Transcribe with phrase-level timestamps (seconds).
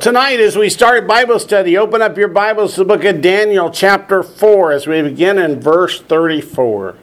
[0.00, 3.68] Tonight, as we start Bible study, open up your Bibles to the book of Daniel,
[3.68, 6.96] chapter 4, as we begin in verse 34.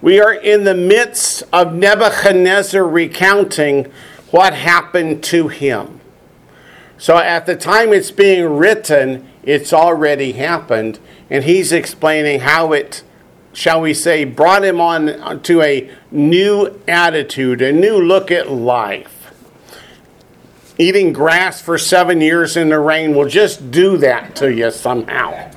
[0.00, 3.92] We are in the midst of Nebuchadnezzar recounting
[4.30, 6.00] what happened to him.
[6.96, 10.98] So, at the time it's being written, it's already happened,
[11.28, 13.02] and he's explaining how it,
[13.52, 19.15] shall we say, brought him on to a new attitude, a new look at life
[20.78, 25.50] eating grass for seven years in the rain will just do that to you somehow.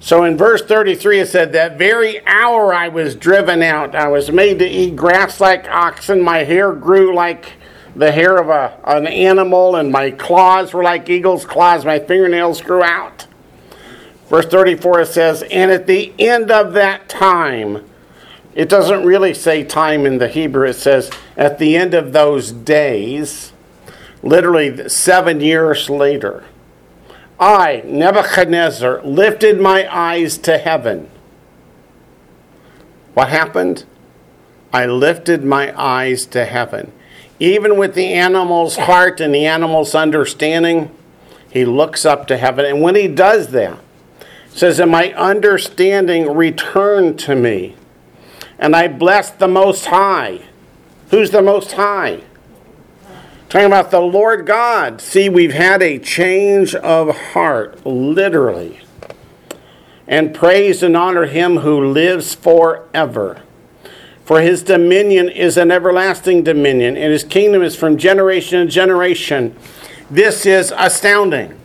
[0.00, 3.94] So in verse 33, it said, That very hour I was driven out.
[3.94, 6.20] I was made to eat grass like oxen.
[6.20, 7.52] My hair grew like
[7.94, 11.84] the hair of a, an animal, and my claws were like eagle's claws.
[11.84, 13.28] My fingernails grew out.
[14.28, 17.88] Verse 34 it says, And at the end of that time,
[18.54, 22.52] it doesn't really say time in the Hebrew, it says at the end of those
[22.52, 23.52] days,
[24.22, 26.44] literally seven years later.
[27.40, 31.10] I, Nebuchadnezzar, lifted my eyes to heaven.
[33.14, 33.84] What happened?
[34.72, 36.92] I lifted my eyes to heaven.
[37.40, 40.94] Even with the animal's heart and the animal's understanding,
[41.50, 42.64] he looks up to heaven.
[42.64, 43.78] And when he does that,
[44.48, 47.74] says, And my understanding returned to me
[48.62, 50.42] and I blessed the Most High.
[51.10, 52.20] Who's the Most High?
[53.48, 55.00] Talking about the Lord God.
[55.00, 58.78] See, we've had a change of heart, literally.
[60.06, 63.42] And praise and honor him who lives forever.
[64.24, 69.56] For his dominion is an everlasting dominion, and his kingdom is from generation to generation.
[70.08, 71.58] This is astounding.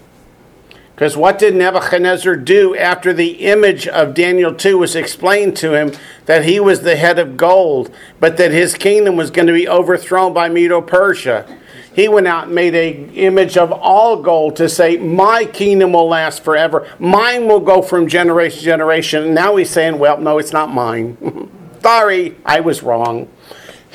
[0.98, 5.92] Because what did Nebuchadnezzar do after the image of Daniel 2 was explained to him
[6.26, 9.70] that he was the head of gold, but that his kingdom was going to be
[9.70, 11.46] overthrown by Medo Persia?
[11.94, 16.08] He went out and made an image of all gold to say, My kingdom will
[16.08, 16.92] last forever.
[16.98, 19.24] Mine will go from generation to generation.
[19.24, 21.52] And now he's saying, Well, no, it's not mine.
[21.84, 23.30] Sorry, I was wrong.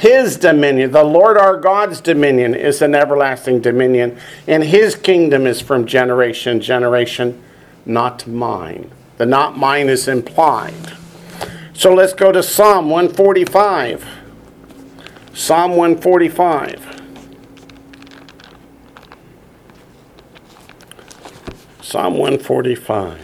[0.03, 4.19] His dominion, the Lord our God's dominion, is an everlasting dominion,
[4.49, 7.41] and his kingdom is from generation to generation,
[7.87, 8.91] not mine.
[9.19, 10.95] The not mine is implied.
[11.73, 14.05] So let's go to Psalm 145.
[15.35, 17.03] Psalm 145.
[21.81, 23.21] Psalm 145.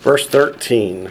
[0.00, 1.10] Verse 13.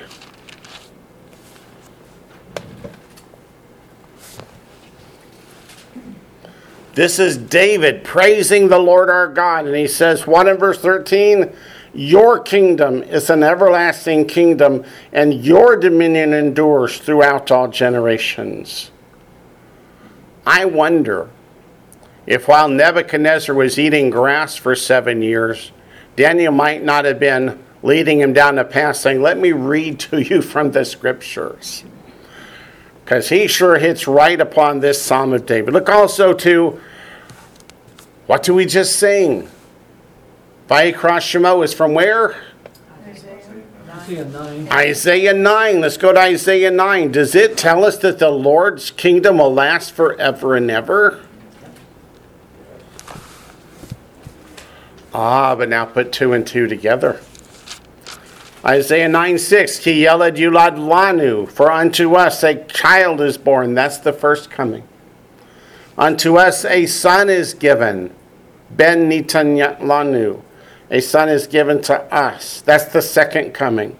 [6.95, 9.66] This is David praising the Lord our God.
[9.66, 11.53] And he says, 1 in verse 13?
[11.94, 18.91] Your kingdom is an everlasting kingdom, and your dominion endures throughout all generations.
[20.45, 21.29] I wonder
[22.27, 25.71] if while Nebuchadnezzar was eating grass for seven years,
[26.16, 30.21] Daniel might not have been leading him down the path saying, Let me read to
[30.21, 31.83] you from the scriptures.
[33.09, 35.73] Because he sure hits right upon this Psalm of David.
[35.73, 36.79] Look also to
[38.27, 39.49] what do we just sing?
[40.67, 42.39] Vayikra Shemo is from where?
[43.07, 44.67] Isaiah 9.
[44.71, 45.81] Isaiah 9.
[45.81, 47.11] Let's go to Isaiah 9.
[47.11, 51.19] Does it tell us that the Lord's kingdom will last forever and ever?
[55.15, 57.19] Ah, but now put two and two together.
[58.69, 63.74] Isaiah 9 6, Ki yelad yulad lanu, for unto us a child is born.
[63.74, 64.84] That's the first coming.
[65.97, 68.13] Unto us a son is given
[68.69, 70.44] Ben Nitanyalanu.
[70.91, 72.62] A son is given to us.
[72.62, 73.97] That's the second coming.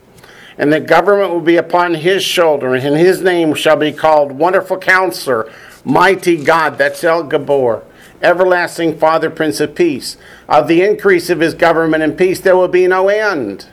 [0.56, 4.78] And the government will be upon his shoulder, and his name shall be called Wonderful
[4.78, 5.52] Counselor,
[5.84, 6.78] Mighty God.
[6.78, 7.86] That's El Gibor.
[8.22, 10.16] Everlasting Father, Prince of Peace.
[10.48, 13.66] Of the increase of his government and peace, there will be no end.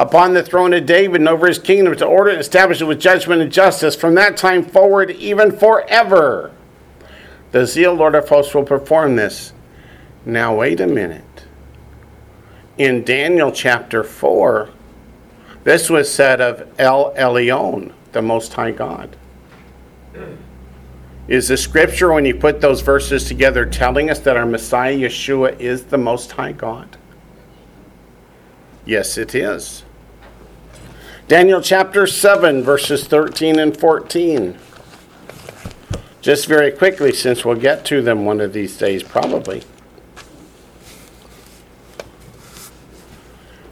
[0.00, 2.98] Upon the throne of David and over his kingdom to order and establish it with
[2.98, 6.52] judgment and justice from that time forward, even forever.
[7.50, 9.52] The zeal, Lord of hosts, will perform this.
[10.24, 11.44] Now, wait a minute.
[12.78, 14.70] In Daniel chapter 4,
[15.64, 19.18] this was said of El Elyon, the Most High God.
[21.28, 25.60] Is the scripture, when you put those verses together, telling us that our Messiah Yeshua
[25.60, 26.96] is the Most High God?
[28.86, 29.84] Yes, it is.
[31.30, 34.58] Daniel chapter 7, verses 13 and 14.
[36.20, 39.62] Just very quickly, since we'll get to them one of these days, probably.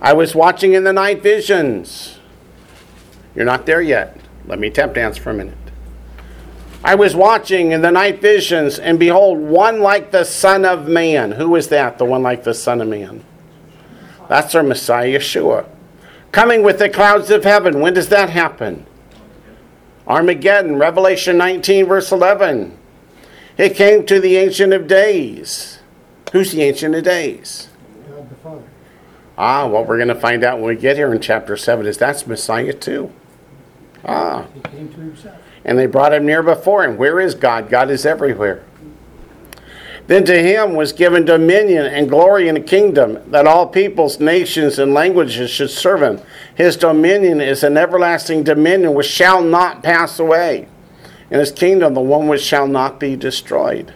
[0.00, 2.20] I was watching in the night visions.
[3.34, 4.20] You're not there yet.
[4.46, 5.58] Let me tap dance for a minute.
[6.84, 11.32] I was watching in the night visions, and behold, one like the Son of Man.
[11.32, 13.24] Who is that, the one like the Son of Man?
[14.28, 15.68] That's our Messiah, Yeshua.
[16.32, 17.80] Coming with the clouds of heaven.
[17.80, 18.86] When does that happen?
[20.06, 22.78] Armageddon, Revelation 19, verse 11.
[23.56, 25.80] It came to the Ancient of Days.
[26.32, 27.68] Who's the Ancient of Days?
[28.08, 28.62] God the Father.
[29.36, 31.98] Ah, what we're going to find out when we get here in chapter 7 is
[31.98, 33.12] that's Messiah too.
[34.04, 34.46] Ah.
[34.54, 35.36] He came to himself.
[35.64, 36.96] And they brought him near before him.
[36.96, 37.68] Where is God?
[37.68, 38.64] God is everywhere.
[40.08, 44.78] Then to him was given dominion and glory and a kingdom, that all peoples, nations,
[44.78, 46.20] and languages should serve him.
[46.54, 50.66] His dominion is an everlasting dominion which shall not pass away,
[51.30, 53.92] and his kingdom the one which shall not be destroyed.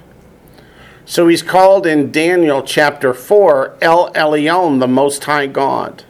[1.06, 6.04] So he's called in Daniel chapter 4 El Elyon, the Most High God.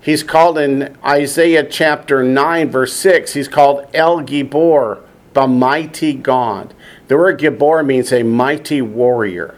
[0.00, 5.02] He's called in Isaiah chapter 9, verse 6, he's called El Gibor,
[5.34, 6.72] the mighty God.
[7.08, 9.56] The word Gibor means a mighty warrior.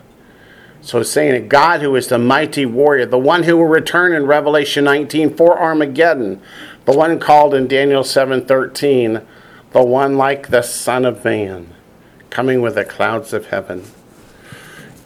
[0.81, 4.13] So it's saying a God who is the mighty warrior, the one who will return
[4.13, 6.41] in Revelation 19 for Armageddon,
[6.85, 9.23] the one called in Daniel 7:13,
[9.73, 11.69] the one like the Son of Man,
[12.31, 13.85] coming with the clouds of heaven.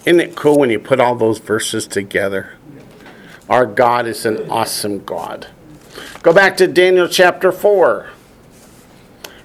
[0.04, 2.50] Isn't it cool when you put all those verses together?
[3.48, 5.46] Our God is an awesome God.
[6.22, 8.10] Go back to Daniel chapter 4,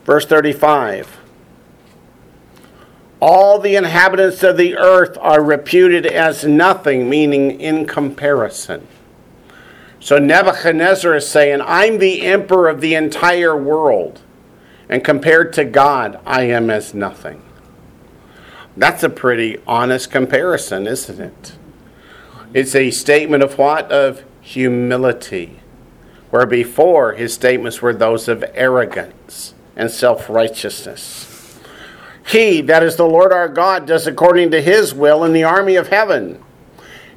[0.06, 1.20] verse 35
[3.27, 8.86] all the inhabitants of the earth are reputed as nothing, meaning in comparison.
[10.00, 14.22] So Nebuchadnezzar is saying, I'm the emperor of the entire world,
[14.88, 17.42] and compared to God, I am as nothing.
[18.77, 21.56] That's a pretty honest comparison, isn't it?
[22.54, 23.92] It's a statement of what?
[23.92, 25.62] Of humility.
[26.30, 31.25] Where before his statements were those of arrogance and self righteousness.
[32.25, 35.75] He, that is the Lord our God, does according to his will in the army
[35.75, 36.44] of heaven.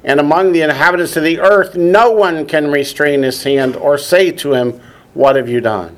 [0.03, 4.31] And among the inhabitants of the earth, no one can restrain his hand or say
[4.31, 4.79] to him,
[5.13, 5.97] What have you done?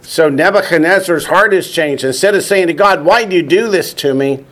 [0.00, 2.04] So Nebuchadnezzar's heart is changed.
[2.04, 4.44] Instead of saying to God, Why do you do this to me?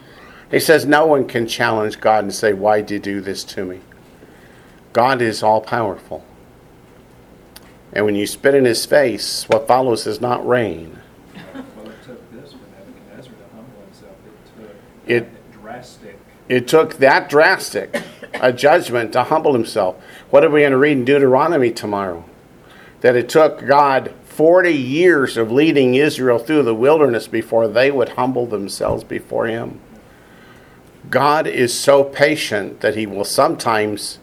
[0.50, 3.64] He says, No one can challenge God and say, Why do you do this to
[3.64, 3.80] me?
[4.92, 6.24] God is all powerful.
[7.92, 11.01] And when you spit in his face, what follows is not rain.
[15.06, 16.18] It drastic.
[16.48, 18.02] It took that drastic
[18.34, 19.96] a judgment to humble himself.
[20.30, 22.24] What are we going to read in Deuteronomy tomorrow?
[23.00, 28.10] That it took God 40 years of leading Israel through the wilderness before they would
[28.10, 29.80] humble themselves before him.
[31.10, 34.18] God is so patient that he will sometimes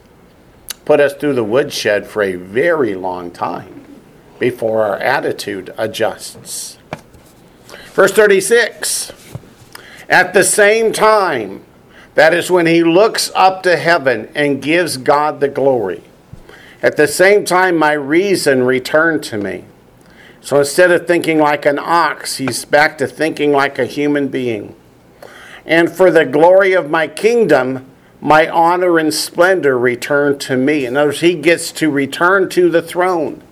[0.84, 3.84] put us through the woodshed for a very long time
[4.38, 6.78] before our attitude adjusts.
[7.92, 9.12] Verse 36
[10.10, 11.64] at the same time,
[12.14, 16.02] that is when he looks up to heaven and gives God the glory.
[16.82, 19.64] At the same time, my reason returned to me.
[20.40, 24.74] So instead of thinking like an ox, he's back to thinking like a human being.
[25.64, 27.86] And for the glory of my kingdom,
[28.20, 30.86] my honor and splendor return to me.
[30.86, 33.42] In other words, he gets to return to the throne,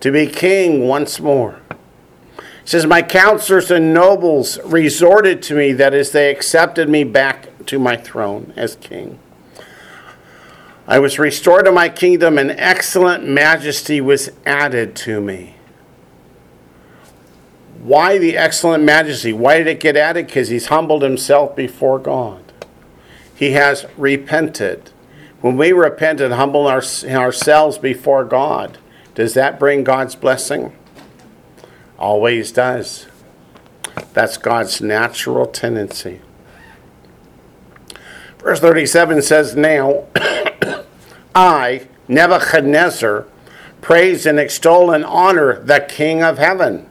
[0.00, 1.60] to be king once more.
[2.66, 7.78] Says, My counselors and nobles resorted to me, that is, they accepted me back to
[7.78, 9.20] my throne as king.
[10.88, 15.54] I was restored to my kingdom, and excellent majesty was added to me.
[17.80, 19.32] Why the excellent majesty?
[19.32, 20.26] Why did it get added?
[20.26, 22.52] Because he's humbled himself before God.
[23.32, 24.90] He has repented.
[25.40, 28.78] When we repent and humble our, ourselves before God,
[29.14, 30.72] does that bring God's blessing?
[31.98, 33.06] Always does.
[34.12, 36.20] That's God's natural tendency.
[38.38, 40.04] Verse 37 says, Now
[41.34, 43.26] I, Nebuchadnezzar,
[43.80, 46.88] praise and extol and honor the King of heaven.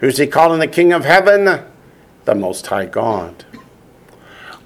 [0.00, 1.64] Who's he calling the King of heaven?
[2.24, 3.44] The Most High God.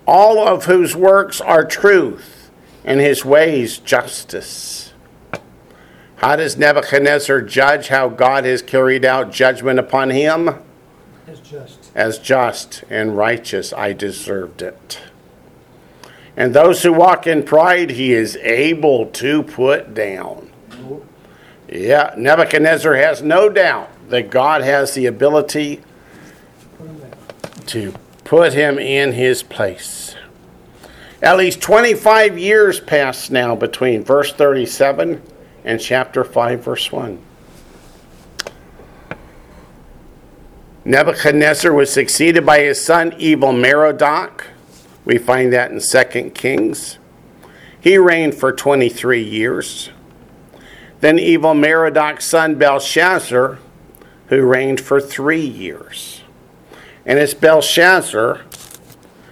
[0.06, 2.50] All of whose works are truth
[2.84, 4.87] and his ways justice.
[6.18, 10.50] How does Nebuchadnezzar judge how God has carried out judgment upon him?
[11.28, 11.92] As just.
[11.94, 14.98] As just and righteous, I deserved it.
[16.36, 20.50] And those who walk in pride, he is able to put down.
[21.68, 25.82] Yeah, Nebuchadnezzar has no doubt that God has the ability
[27.66, 27.94] to
[28.24, 30.16] put him in his place.
[31.22, 35.22] At least 25 years pass now between verse 37
[35.68, 37.18] and chapter 5, verse 1.
[40.86, 44.46] Nebuchadnezzar was succeeded by his son Evil Merodach.
[45.04, 46.96] We find that in 2 Kings.
[47.78, 49.90] He reigned for 23 years.
[51.00, 53.58] Then Evil Merodach's son Belshazzar,
[54.28, 56.22] who reigned for three years.
[57.04, 58.40] And it's Belshazzar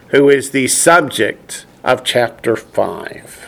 [0.08, 3.45] who is the subject of chapter 5.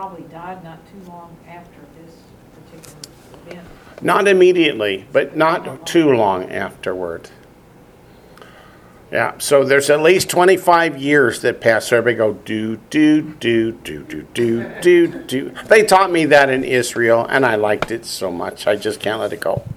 [0.00, 2.16] Probably died not too long after this
[2.54, 3.00] particular
[3.46, 3.68] event.
[4.00, 7.28] Not immediately, but not too long afterward.
[9.12, 11.88] Yeah, so there's at least 25 years that pass.
[11.88, 15.50] So everybody go, do, do, do, do, do, do, do, do.
[15.66, 18.66] They taught me that in Israel, and I liked it so much.
[18.66, 19.68] I just can't let it go.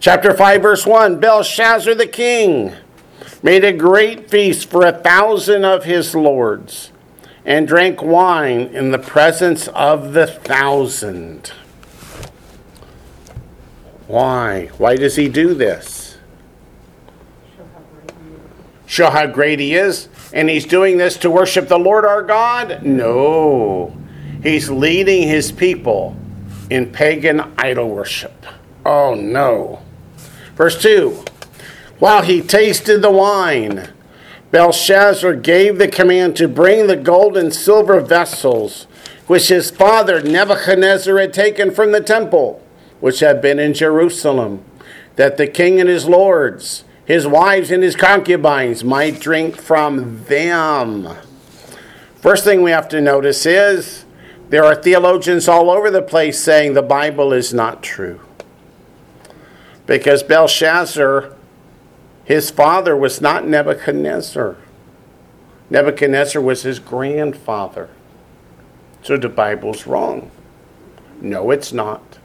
[0.00, 2.74] Chapter 5, verse 1 Belshazzar the king
[3.42, 6.91] made a great feast for a thousand of his lords
[7.44, 11.52] and drank wine in the presence of the thousand.
[14.06, 14.66] Why?
[14.78, 16.18] Why does he do this?
[18.86, 20.08] Show how great he is.
[20.34, 22.82] And he's doing this to worship the Lord our God?
[22.82, 23.96] No.
[24.42, 26.16] He's leading his people
[26.68, 28.46] in pagan idol worship.
[28.84, 29.82] Oh no.
[30.56, 31.24] Verse 2
[31.98, 33.91] While he tasted the wine,
[34.52, 38.86] Belshazzar gave the command to bring the gold and silver vessels
[39.26, 42.62] which his father Nebuchadnezzar had taken from the temple,
[43.00, 44.62] which had been in Jerusalem,
[45.16, 51.16] that the king and his lords, his wives and his concubines might drink from them.
[52.16, 54.04] First thing we have to notice is
[54.50, 58.20] there are theologians all over the place saying the Bible is not true.
[59.86, 61.34] Because Belshazzar,
[62.24, 64.56] his father was not Nebuchadnezzar.
[65.70, 67.88] Nebuchadnezzar was his grandfather.
[69.02, 70.30] So the Bible's wrong.
[71.20, 72.18] No, it's not.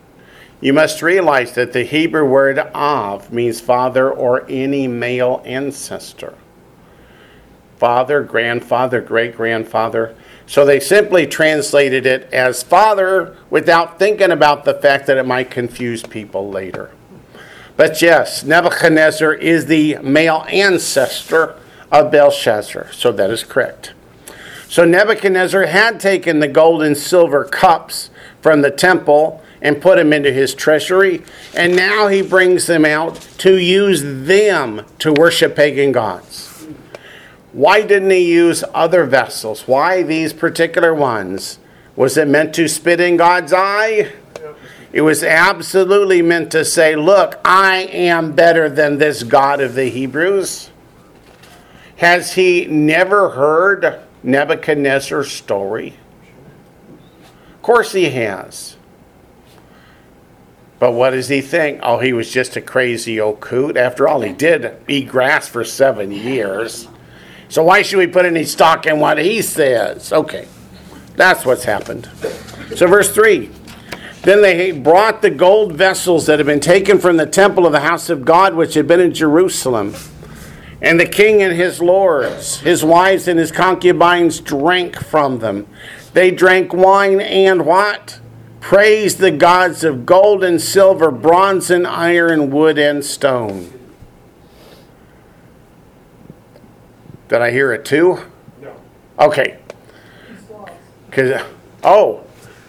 [0.59, 6.33] You must realize that the Hebrew word av means father or any male ancestor.
[7.77, 10.15] Father, grandfather, great grandfather.
[10.47, 15.51] So they simply translated it as father without thinking about the fact that it might
[15.51, 16.89] confuse people later.
[17.77, 21.55] But yes, Nebuchadnezzar is the male ancestor
[21.91, 22.91] of Belshazzar.
[22.91, 23.93] So that is correct.
[24.67, 28.09] So Nebuchadnezzar had taken the gold and silver cups
[28.41, 31.23] from the temple and put them into his treasury,
[31.55, 36.67] and now he brings them out to use them to worship pagan gods.
[37.53, 39.67] Why didn't he use other vessels?
[39.67, 41.59] Why these particular ones?
[41.95, 44.11] Was it meant to spit in God's eye?
[44.93, 49.89] It was absolutely meant to say, Look, I am better than this God of the
[49.89, 50.69] Hebrews.
[51.97, 55.95] Has he never heard Nebuchadnezzar's story?
[57.55, 58.77] Of course he has.
[60.79, 61.79] But what does he think?
[61.81, 63.77] Oh, he was just a crazy old coot.
[63.77, 66.87] After all, he did eat grass for seven years.
[67.49, 70.13] So why should we put any stock in what he says?
[70.13, 70.47] Okay,
[71.15, 72.07] that's what's happened.
[72.75, 73.49] So, verse 3
[74.27, 77.79] Then they brought the gold vessels that had been taken from the temple of the
[77.79, 79.95] house of God, which had been in Jerusalem.
[80.81, 85.65] And the king and his lords, his wives and his concubines drank from them.
[86.11, 88.19] They drank wine and what?
[88.59, 93.71] Praise the gods of gold and silver, bronze and iron, wood and stone.
[97.29, 98.25] Did I hear it too?
[98.61, 98.75] No.
[99.19, 99.57] Okay.
[101.11, 101.41] Cause,
[101.81, 102.26] oh,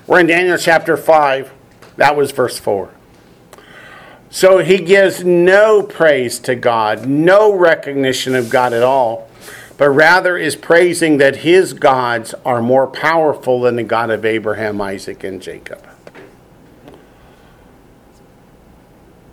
[0.09, 1.53] we're in Daniel chapter 5.
[1.97, 2.91] That was verse 4.
[4.31, 9.29] So he gives no praise to God, no recognition of God at all,
[9.77, 14.81] but rather is praising that his gods are more powerful than the God of Abraham,
[14.81, 15.87] Isaac, and Jacob.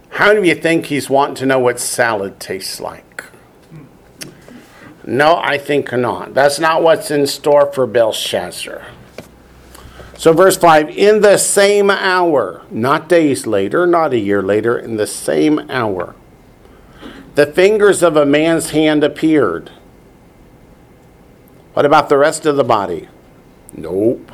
[0.09, 3.23] How do you think he's wanting to know what salad tastes like?
[5.05, 6.33] No, I think not.
[6.33, 8.85] That's not what's in store for Belshazzar.
[10.17, 14.97] So, verse 5 In the same hour, not days later, not a year later, in
[14.97, 16.15] the same hour,
[17.35, 19.71] the fingers of a man's hand appeared.
[21.73, 23.09] What about the rest of the body?
[23.73, 24.31] Nope.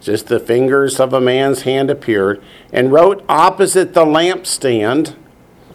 [0.00, 2.42] Just the fingers of a man's hand appeared
[2.72, 5.14] and wrote opposite the lampstand.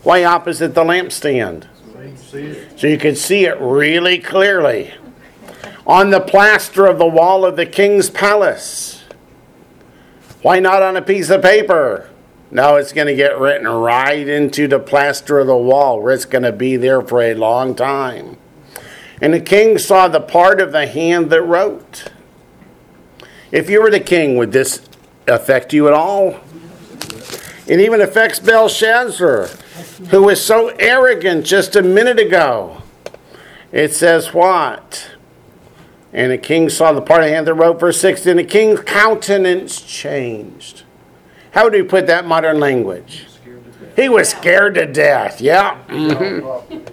[0.02, 1.68] Why opposite the lampstand?
[2.78, 4.94] So you could see it really clearly.
[5.86, 9.03] On the plaster of the wall of the king's palace.
[10.44, 12.10] Why not on a piece of paper?
[12.52, 16.26] No, it's going to get written right into the plaster of the wall where it's
[16.26, 18.38] going to be there for a long time.
[19.22, 22.12] And the king saw the part of the hand that wrote.
[23.52, 24.82] If you were the king, would this
[25.28, 26.42] affect you at all?
[27.66, 29.48] It even affects Belshazzar,
[30.10, 32.84] who was so arrogant just a minute ago.
[33.72, 35.13] It says what?
[36.14, 38.44] And the king saw the part of the hand that wrote, verse 6, and the
[38.44, 40.84] king's countenance changed.
[41.52, 43.26] How do you put that modern language?
[43.96, 45.42] He was scared to death.
[45.42, 45.80] Yeah.
[45.88, 46.90] mhm.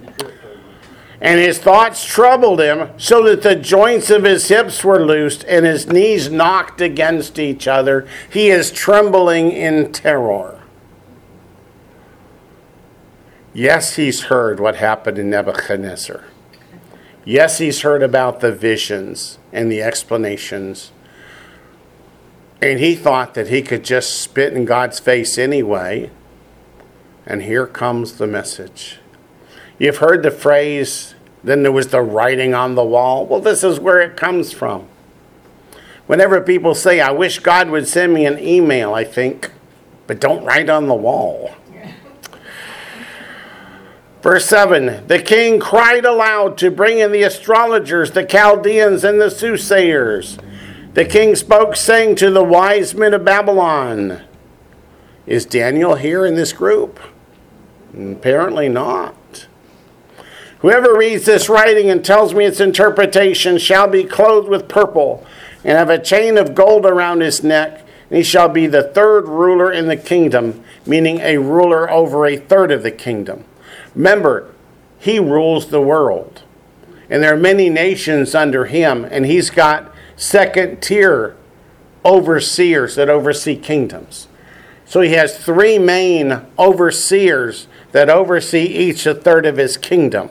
[1.19, 5.67] And his thoughts troubled him, so that the joints of his hips were loosed and
[5.67, 8.07] his knees knocked against each other.
[8.31, 10.59] He is trembling in terror.
[13.53, 16.23] Yes, he's heard what happened in Nebuchadnezzar.
[17.23, 20.91] Yes, he's heard about the visions and the explanations.
[22.61, 26.09] And he thought that he could just spit in God's face anyway.
[27.25, 28.99] And here comes the message.
[29.77, 33.25] You've heard the phrase, then there was the writing on the wall.
[33.25, 34.87] Well, this is where it comes from.
[36.07, 39.51] Whenever people say, I wish God would send me an email, I think,
[40.07, 41.51] but don't write on the wall.
[44.21, 49.31] Verse 7 The king cried aloud to bring in the astrologers, the Chaldeans, and the
[49.31, 50.37] soothsayers.
[50.93, 54.21] The king spoke, saying to the wise men of Babylon,
[55.25, 56.99] Is Daniel here in this group?
[57.93, 59.47] Apparently not.
[60.59, 65.25] Whoever reads this writing and tells me its interpretation shall be clothed with purple
[65.63, 69.27] and have a chain of gold around his neck, and he shall be the third
[69.27, 73.45] ruler in the kingdom, meaning a ruler over a third of the kingdom.
[73.95, 74.53] Remember,
[74.99, 76.43] he rules the world,
[77.09, 81.35] and there are many nations under him, and he's got second tier
[82.05, 84.27] overseers that oversee kingdoms.
[84.85, 90.29] So he has three main overseers that oversee each a third of his kingdom.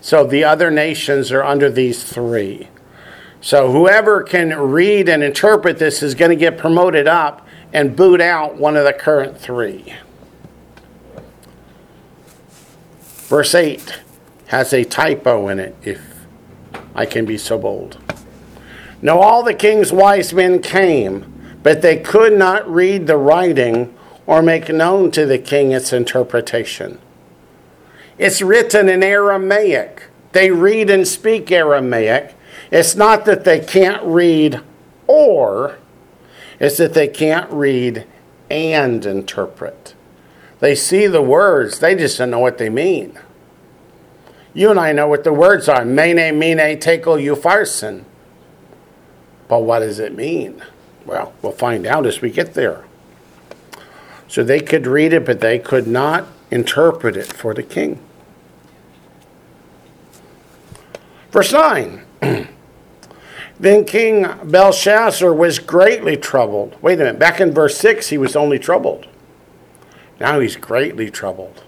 [0.00, 2.68] So the other nations are under these three.
[3.40, 8.20] So whoever can read and interpret this is going to get promoted up and boot
[8.20, 9.94] out one of the current three.
[13.32, 14.02] Verse 8
[14.48, 16.26] has a typo in it, if
[16.94, 17.96] I can be so bold.
[19.00, 23.94] Now all the king's wise men came, but they could not read the writing
[24.26, 26.98] or make known to the king its interpretation.
[28.18, 30.10] It's written in Aramaic.
[30.32, 32.34] They read and speak Aramaic.
[32.70, 34.60] It's not that they can't read
[35.06, 35.78] or,
[36.60, 38.06] it's that they can't read
[38.50, 39.94] and interpret.
[40.62, 43.18] They see the words, they just don't know what they mean.
[44.54, 48.04] You and I know what the words are mene, mene, tekel, upharsin.
[49.48, 50.62] But what does it mean?
[51.04, 52.84] Well, we'll find out as we get there.
[54.28, 57.98] So they could read it, but they could not interpret it for the king.
[61.32, 62.04] Verse 9.
[63.58, 66.80] then King Belshazzar was greatly troubled.
[66.80, 69.08] Wait a minute, back in verse 6, he was only troubled.
[70.22, 71.64] Now he's greatly troubled.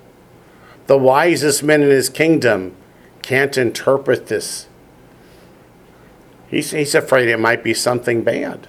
[0.87, 2.77] The wisest men in his kingdom
[3.21, 4.69] can't interpret this.
[6.47, 8.69] He's, he's afraid it might be something bad.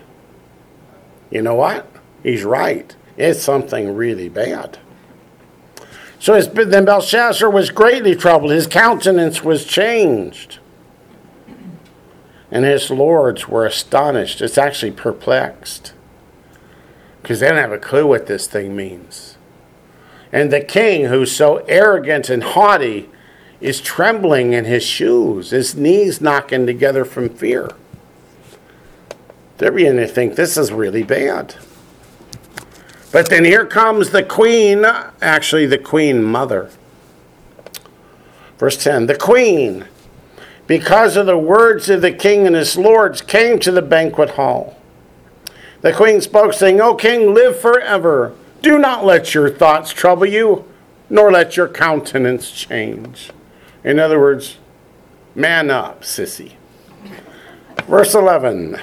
[1.29, 1.87] You know what?
[2.23, 2.95] He's right.
[3.15, 4.79] It's something really bad.
[6.17, 8.49] So then Belshazzar was greatly troubled.
[8.49, 10.57] His countenance was changed.
[12.49, 14.41] And his lords were astonished.
[14.41, 15.93] It's actually perplexed.
[17.21, 19.34] Because they don't have a clue what this thing means.
[20.35, 23.09] And the king, who's so arrogant and haughty,
[23.61, 27.69] is trembling in his shoes, his knees knocking together from fear.
[29.57, 31.55] They're beginning to think this is really bad.
[33.13, 34.83] But then here comes the queen,
[35.21, 36.69] actually, the queen mother.
[38.57, 39.85] Verse 10 The queen,
[40.67, 44.77] because of the words of the king and his lords, came to the banquet hall.
[45.79, 48.35] The queen spoke, saying, O king, live forever.
[48.65, 50.65] Do not let your thoughts trouble you,
[51.07, 53.29] nor let your countenance change.
[53.83, 54.57] In other words,
[55.35, 56.53] man up, sissy.
[57.87, 58.79] Verse 11.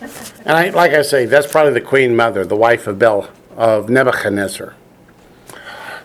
[0.00, 3.90] And I, like I say, that's probably the queen mother, the wife of Bel of
[3.90, 4.74] Nebuchadnezzar.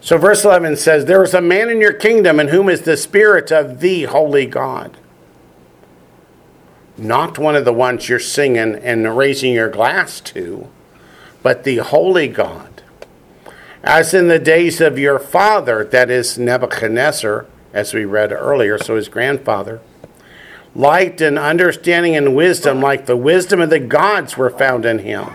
[0.02, 2.98] So verse 11 says, There is a man in your kingdom in whom is the
[2.98, 4.98] spirit of the holy God.
[6.98, 10.68] Not one of the ones you're singing and raising your glass to,
[11.42, 12.71] but the holy God.
[13.84, 18.96] As in the days of your father, that is Nebuchadnezzar, as we read earlier, so
[18.96, 19.82] his grandfather,
[20.76, 25.32] light and understanding and wisdom, like the wisdom of the gods, were found in him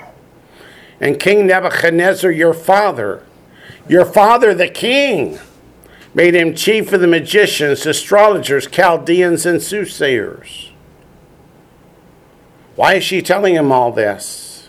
[1.01, 3.25] and King Nebuchadnezzar, your father,
[3.89, 5.39] your father the king,
[6.15, 10.71] made him chief of the magicians, astrologers, Chaldeans, and soothsayers.
[12.75, 14.69] Why is she telling him all this?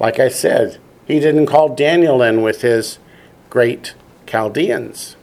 [0.00, 2.98] Like I said, he didn't call Daniel in with his
[3.52, 3.94] great
[4.26, 5.14] Chaldeans.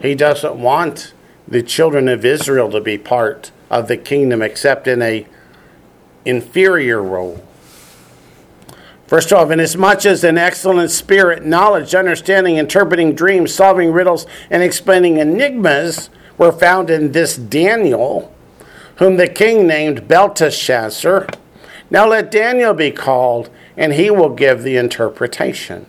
[0.00, 1.12] He doesn't want
[1.48, 5.26] the children of Israel to be part of the kingdom except in a
[6.24, 7.44] inferior role.
[9.08, 15.16] Verse 12, inasmuch as an excellent spirit, knowledge, understanding, interpreting dreams, solving riddles, and explaining
[15.16, 18.32] enigmas were found in this Daniel,
[18.98, 21.26] whom the king named Belteshazzar.
[21.90, 25.86] Now let Daniel be called, and he will give the interpretation.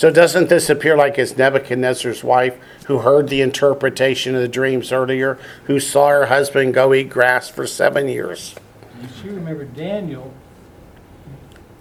[0.00, 4.92] So doesn't this appear like it's Nebuchadnezzar's wife who heard the interpretation of the dreams
[4.92, 8.54] earlier, who saw her husband go eat grass for seven years?
[9.20, 10.32] She remembered Daniel.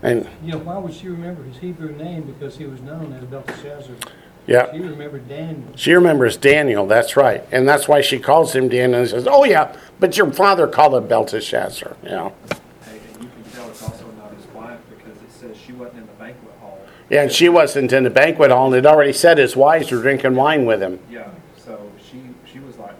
[0.03, 2.23] And You know, why would she remember his Hebrew name?
[2.23, 3.95] Because he was known as Belteshazzar.
[4.45, 5.71] yeah, She remembered Daniel.
[5.77, 7.45] she remembers Daniel, that's right.
[7.53, 10.93] And that's why she calls him Daniel and says, Oh, yeah, but your father called
[10.93, 11.95] him Belteshazzar.
[12.03, 15.71] You Hey, and you can tell it's also not his wife because it says she
[15.71, 16.79] wasn't in the banquet hall.
[17.09, 20.01] Yeah, and she wasn't in the banquet hall, and it already said his wives were
[20.01, 20.99] drinking wine with him.
[21.09, 22.95] Yeah, so she, she was like,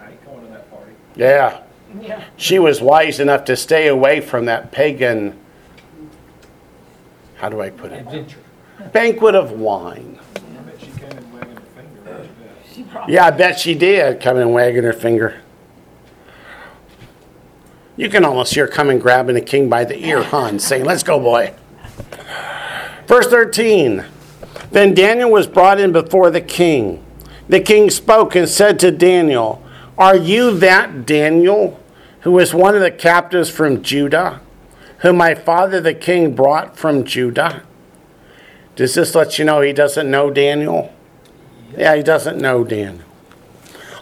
[0.00, 0.92] I ain't going to that party.
[1.16, 1.62] Yeah.
[2.00, 2.24] Yeah.
[2.36, 5.38] She was wise enough to stay away from that pagan,
[7.36, 8.00] how do I put it?
[8.00, 8.38] Adventure.
[8.92, 10.18] Banquet of wine.
[10.36, 12.54] I bet she came in wagging her finger right there.
[12.72, 13.14] She probably.
[13.14, 15.40] Yeah, I bet she did, coming and wagging her finger.
[17.96, 21.02] You can almost hear coming grabbing the king by the ear, huh, and saying, Let's
[21.02, 21.54] go, boy.
[23.08, 24.04] Verse 13
[24.70, 27.02] Then Daniel was brought in before the king.
[27.48, 29.64] The king spoke and said to Daniel,
[29.96, 31.80] Are you that Daniel,
[32.20, 34.42] who was one of the captives from Judah,
[34.98, 37.62] whom my father the king brought from Judah?
[38.76, 40.94] Does this let you know he doesn't know Daniel?
[41.76, 43.04] Yeah, he doesn't know Daniel.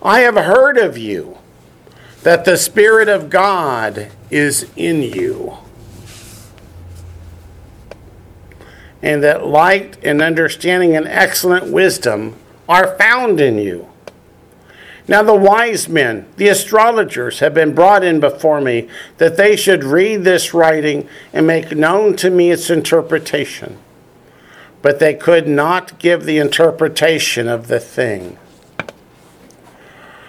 [0.03, 1.39] I have heard of you
[2.23, 5.59] that the Spirit of God is in you,
[9.07, 12.35] and that light and understanding and excellent wisdom
[12.69, 13.89] are found in you.
[15.07, 18.89] Now, the wise men, the astrologers, have been brought in before me
[19.19, 23.79] that they should read this writing and make known to me its interpretation.
[24.83, 28.37] But they could not give the interpretation of the thing.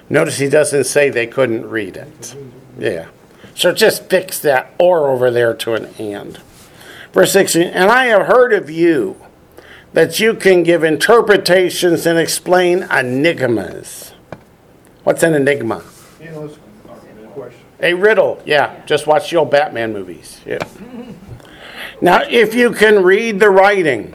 [0.08, 2.36] Notice he doesn't say they couldn't read it.
[2.78, 3.08] Yeah.
[3.56, 6.40] So just fix that or over there to an and.
[7.18, 9.20] Verse 16, and I have heard of you
[9.94, 14.14] that you can give interpretations and explain enigmas.
[15.04, 15.84] What's an enigma?
[17.80, 18.40] A riddle.
[18.46, 20.42] Yeah, just watch the old Batman movies.
[20.46, 20.60] Yeah.
[22.02, 24.14] Now, if you can read the writing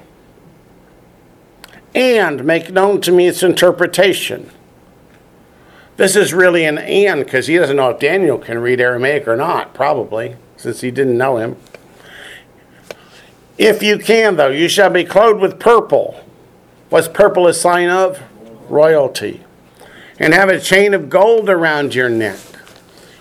[1.96, 4.48] and make known to me its interpretation,
[5.96, 9.36] this is really an and because he doesn't know if Daniel can read Aramaic or
[9.36, 11.56] not, probably, since he didn't know him.
[13.64, 16.20] If you can, though, you shall be clothed with purple.
[16.88, 18.20] What's purple a sign of?
[18.68, 19.44] Royalty.
[20.18, 22.40] And have a chain of gold around your neck.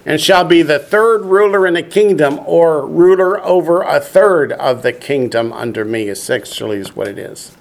[0.04, 4.82] And shall be the third ruler in the kingdom, or ruler over a third of
[4.82, 7.56] the kingdom under me, essentially is what it is.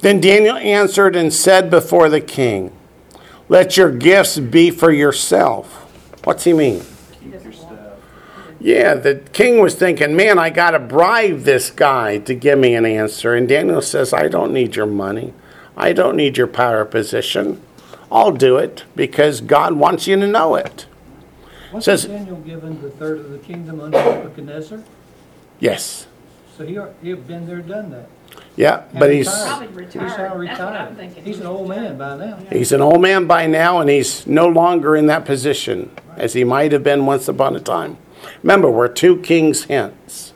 [0.00, 2.72] Then Daniel answered and said before the king,
[3.48, 5.72] Let your gifts be for yourself.
[6.24, 6.82] What's he mean?
[8.60, 9.04] Keep your stuff.
[9.04, 12.74] Yeah, the king was thinking, man, I got to bribe this guy to give me
[12.74, 13.34] an answer.
[13.34, 15.32] And Daniel says, I don't need your money.
[15.76, 17.60] I don't need your power position.
[18.12, 20.86] I'll do it because God wants you to know it.
[21.72, 24.82] Wasn't Says- Daniel given the third of the kingdom under Nebuchadnezzar?
[25.60, 26.06] Yes.
[26.56, 28.08] So he, he had been there, done that.
[28.56, 29.68] Yeah, And but he's retired.
[29.70, 30.00] He's retired.
[30.00, 30.96] now That's what I'm retired.
[30.96, 31.24] thinking.
[31.24, 32.36] He's an old man by now.
[32.50, 36.44] he's an old man by now and he's no longer in that position as he
[36.44, 37.96] might have been once upon a time.
[38.42, 40.32] Remember, we're two kings hence.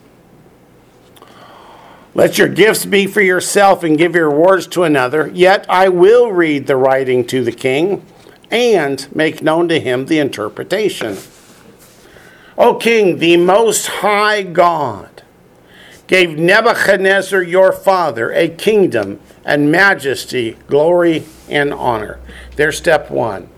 [2.14, 5.28] Let your gifts be for yourself and give your rewards to another.
[5.34, 8.04] Yet I will read the writing to the king
[8.50, 11.18] and make known to him the interpretation.
[12.56, 15.22] O king, the most high God
[16.06, 22.20] gave Nebuchadnezzar your father a kingdom and majesty, glory, and honor.
[22.54, 23.48] There's step one.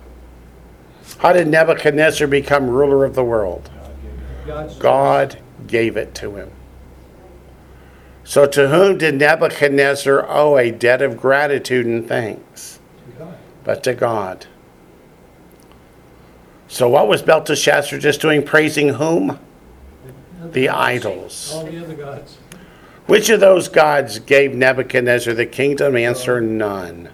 [1.18, 3.68] How did Nebuchadnezzar become ruler of the world?
[4.78, 6.50] God gave it to him.
[8.24, 12.80] So, to whom did Nebuchadnezzar owe a debt of gratitude and thanks?
[13.18, 13.34] to.
[13.62, 14.46] But to God.
[16.66, 18.44] So, what was Belteshazzar just doing?
[18.44, 19.38] Praising whom?
[20.42, 21.52] The idols.
[21.54, 22.38] All the other gods.
[23.06, 25.96] Which of those gods gave Nebuchadnezzar the kingdom?
[25.96, 27.08] Answer none.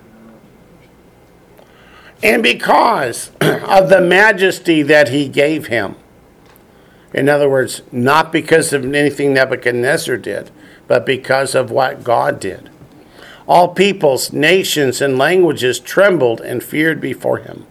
[2.23, 5.97] And because of the majesty that he gave him,
[7.13, 10.51] in other words, not because of anything Nebuchadnezzar did,
[10.87, 12.71] but because of what God did.
[13.47, 17.67] All peoples, nations, and languages trembled and feared before him.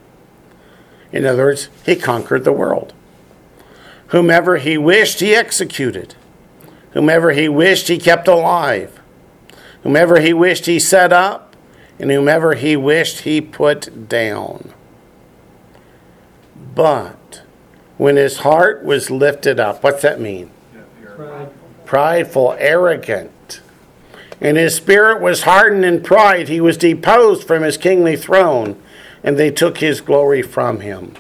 [1.12, 2.93] In other words, he conquered the world.
[4.08, 6.15] Whomever he wished, he executed.
[6.91, 8.99] Whomever he wished, he kept alive.
[9.84, 11.56] Whomever he wished, he set up.
[11.97, 14.73] And whomever he wished, he put down.
[16.75, 17.17] But
[18.01, 20.49] when his heart was lifted up, what's that mean?
[21.85, 23.61] Prideful, arrogant.
[24.41, 26.47] And his spirit was hardened in pride.
[26.47, 28.81] He was deposed from his kingly throne,
[29.23, 31.13] and they took his glory from him.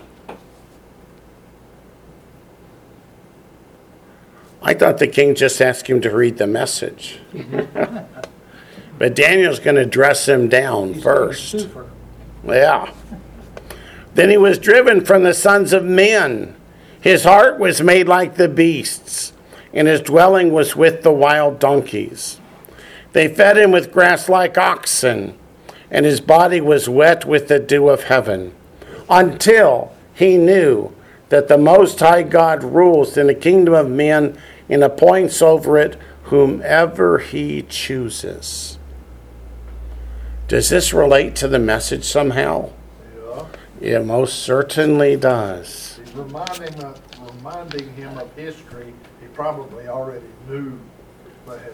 [4.63, 7.19] I thought the king just asked him to read the message.
[8.97, 11.67] but Daniel's going to dress him down He's first.
[12.43, 12.91] Yeah.
[14.15, 16.55] Then he was driven from the sons of men.
[17.01, 19.33] His heart was made like the beasts,
[19.73, 22.39] and his dwelling was with the wild donkeys.
[23.13, 25.37] They fed him with grass like oxen,
[25.89, 28.53] and his body was wet with the dew of heaven,
[29.09, 30.93] until he knew
[31.29, 34.37] that the Most High God rules in the kingdom of men
[34.69, 38.77] and appoints over it whomever he chooses.
[40.47, 42.71] Does this relate to the message somehow?
[43.81, 43.97] Yeah.
[43.97, 45.90] It most certainly does.
[46.11, 47.01] He's reminding, of-
[47.37, 50.77] reminding him of history he probably already knew,
[51.45, 51.73] but had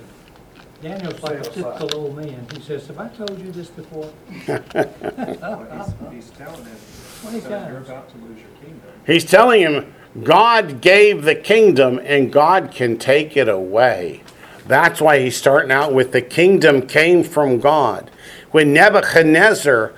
[0.82, 1.80] Daniel's like a Say aside.
[1.80, 2.46] typical old man.
[2.54, 4.12] He says, have I told you this before?
[4.76, 5.68] Well,
[6.12, 6.76] he's, he's telling him,
[7.22, 7.90] Twenty son, you're times.
[7.90, 8.82] about to lose your kingdom.
[9.08, 14.22] He's telling him God gave the kingdom and God can take it away.
[14.68, 18.12] That's why he's starting out with the kingdom came from God.
[18.52, 19.94] When Nebuchadnezzar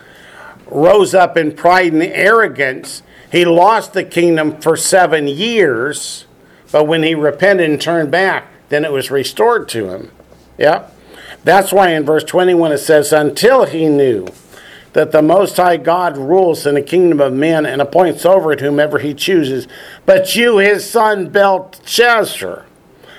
[0.68, 6.26] rose up in pride and arrogance, he lost the kingdom for seven years,
[6.72, 10.12] but when he repented and turned back, then it was restored to him.
[10.58, 10.96] Yep.
[11.44, 14.28] That's why in verse 21 it says, Until he knew
[14.94, 18.60] that the Most High God rules in the kingdom of men and appoints over it
[18.60, 19.68] whomever he chooses.
[20.06, 22.66] But you, his son Belshazzar,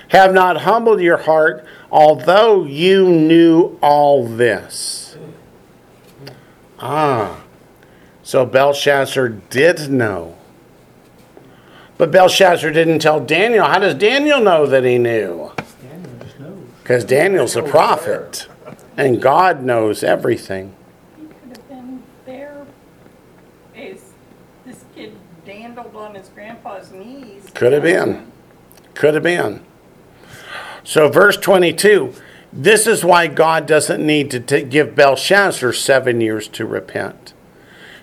[0.09, 5.17] have not humbled your heart, although you knew all this.
[6.79, 7.41] Ah,
[8.31, 10.37] so Belshazzar did know.
[11.97, 13.65] But Belshazzar didn't tell Daniel.
[13.65, 15.51] How does Daniel know that he knew?
[15.81, 16.63] Daniel.
[16.81, 18.47] Because Daniel's a prophet,
[18.95, 20.73] and God knows everything.
[21.19, 22.65] He could have been there
[23.75, 24.13] as
[24.65, 25.13] this kid
[25.45, 27.51] dandled on his grandpa's knees.
[27.53, 28.31] Could have been.
[28.93, 29.61] Could have been.
[30.85, 32.15] So, verse 22
[32.53, 37.33] this is why God doesn't need to t- give Belshazzar seven years to repent.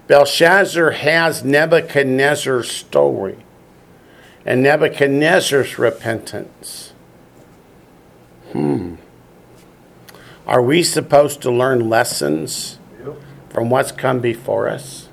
[0.09, 3.37] Belshazzar has Nebuchadnezzar's story
[4.45, 6.95] and Nebuchadnezzar's repentance.
[8.53, 8.95] Hmm.
[10.47, 12.79] Are we supposed to learn lessons
[13.51, 15.11] from what's come before us?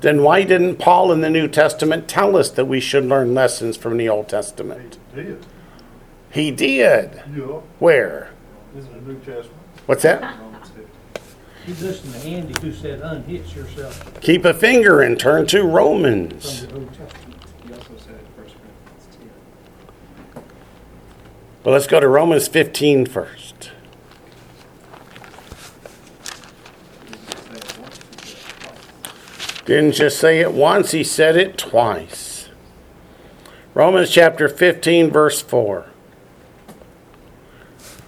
[0.00, 3.76] Then why didn't Paul in the New Testament tell us that we should learn lessons
[3.76, 4.98] from the Old Testament?
[5.14, 5.46] He did.
[6.32, 7.22] He did.
[7.32, 7.60] Yeah.
[7.78, 8.30] Where?
[8.74, 9.54] In the New Testament.
[9.86, 10.36] What's that?
[11.68, 11.76] Romans 15.
[11.76, 15.70] He's listening to Andy who said, unhitch yourself Keep a finger and turn to from
[15.70, 16.66] Romans.
[16.66, 17.42] the Old Testament.
[17.66, 19.08] He also said in First Corinthians
[20.34, 20.42] 10.
[21.62, 23.70] But let's go to Romans 15 first.
[29.66, 31.68] He didn't just say it once, he said it twice.
[31.68, 32.48] Didn't just say it once, he said it twice.
[33.74, 35.86] Romans chapter 15, verse 4.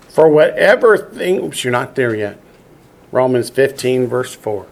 [0.09, 2.40] For whatever thing, oops, you're not there yet.
[3.12, 4.66] Romans 15, verse 4.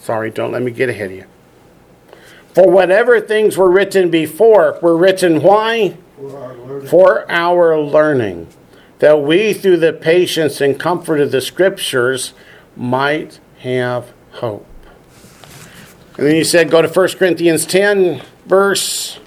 [0.00, 1.24] Sorry, don't let me get ahead of you.
[2.54, 5.96] For whatever things were written before were written why?
[6.16, 6.88] For our learning.
[6.88, 8.48] for our learning,
[8.98, 12.32] that we, through the patience and comfort of the Scriptures,
[12.76, 14.66] might have hope.
[16.16, 19.18] And then you said, go to 1 Corinthians 10, verse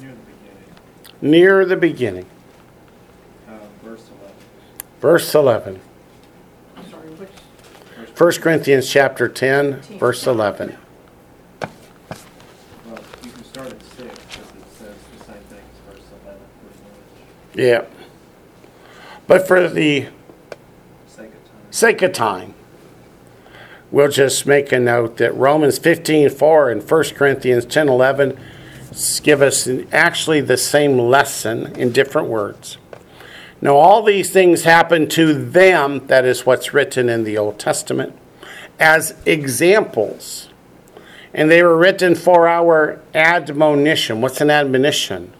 [0.00, 0.74] Near the beginning,
[1.22, 2.37] near the beginning, verse 11.
[5.00, 5.80] Verse 11.
[6.76, 7.28] I'm sorry, which,
[8.16, 10.76] 1 Corinthians chapter 10, verse 11.
[12.86, 14.18] Well, you can start at 6 because it
[14.72, 16.40] says the same thing as verse 11,
[17.54, 17.84] Yeah.
[19.26, 20.08] But for the
[21.06, 21.66] Sake of time.
[21.70, 22.54] sake of time,
[23.90, 28.38] we'll just make a note that Romans 15 4 and 1 Corinthians 10 11
[29.22, 32.78] give us actually the same lesson in different words.
[33.60, 38.16] Now, all these things happen to them, that is what's written in the Old Testament,
[38.78, 40.48] as examples.
[41.34, 44.20] And they were written for our admonition.
[44.20, 45.32] What's an admonition?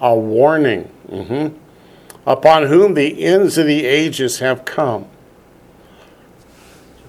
[0.00, 0.84] A warning.
[1.08, 1.48] hmm
[2.26, 5.06] upon whom the ends of the ages have come.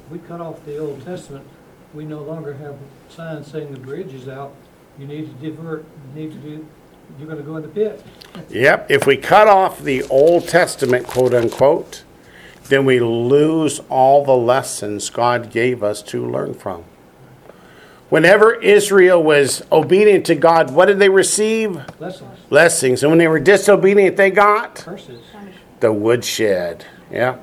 [0.05, 1.45] If we cut off the Old Testament,
[1.93, 2.77] we no longer have
[3.09, 4.53] signs saying the bridge is out.
[4.99, 6.67] You need to divert, you need to do,
[7.19, 8.03] you're gonna go in the pit.
[8.49, 12.03] Yep, if we cut off the Old Testament, quote unquote,
[12.69, 16.83] then we lose all the lessons God gave us to learn from.
[18.09, 21.81] Whenever Israel was obedient to God, what did they receive?
[21.99, 23.03] Lessons, Blessings.
[23.03, 25.19] And when they were disobedient, they got curses.
[25.81, 26.85] the woodshed.
[27.11, 27.37] Yeah.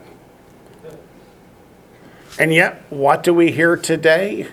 [2.38, 4.48] And yet, what do we hear today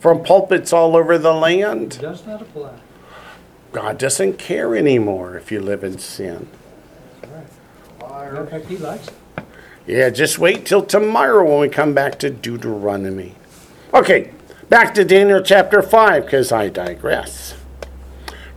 [0.00, 1.98] from pulpits all over the land?
[2.00, 2.72] Does not apply.
[3.72, 6.46] God doesn't care anymore if you live in sin.
[7.22, 7.32] That's
[8.00, 8.10] right.
[8.10, 9.14] Matter of fact, he likes it.
[9.86, 13.34] Yeah, just wait till tomorrow when we come back to Deuteronomy.
[13.92, 14.30] Okay,
[14.68, 17.54] back to Daniel chapter 5, because I digress.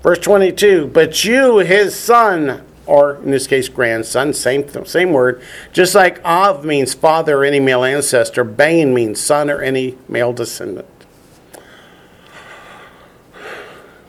[0.03, 5.41] Verse 22 But you, his son, or in this case, grandson, same, same word,
[5.73, 10.31] just like Av means father or any male ancestor, Bane means son or any male
[10.31, 10.87] descendant.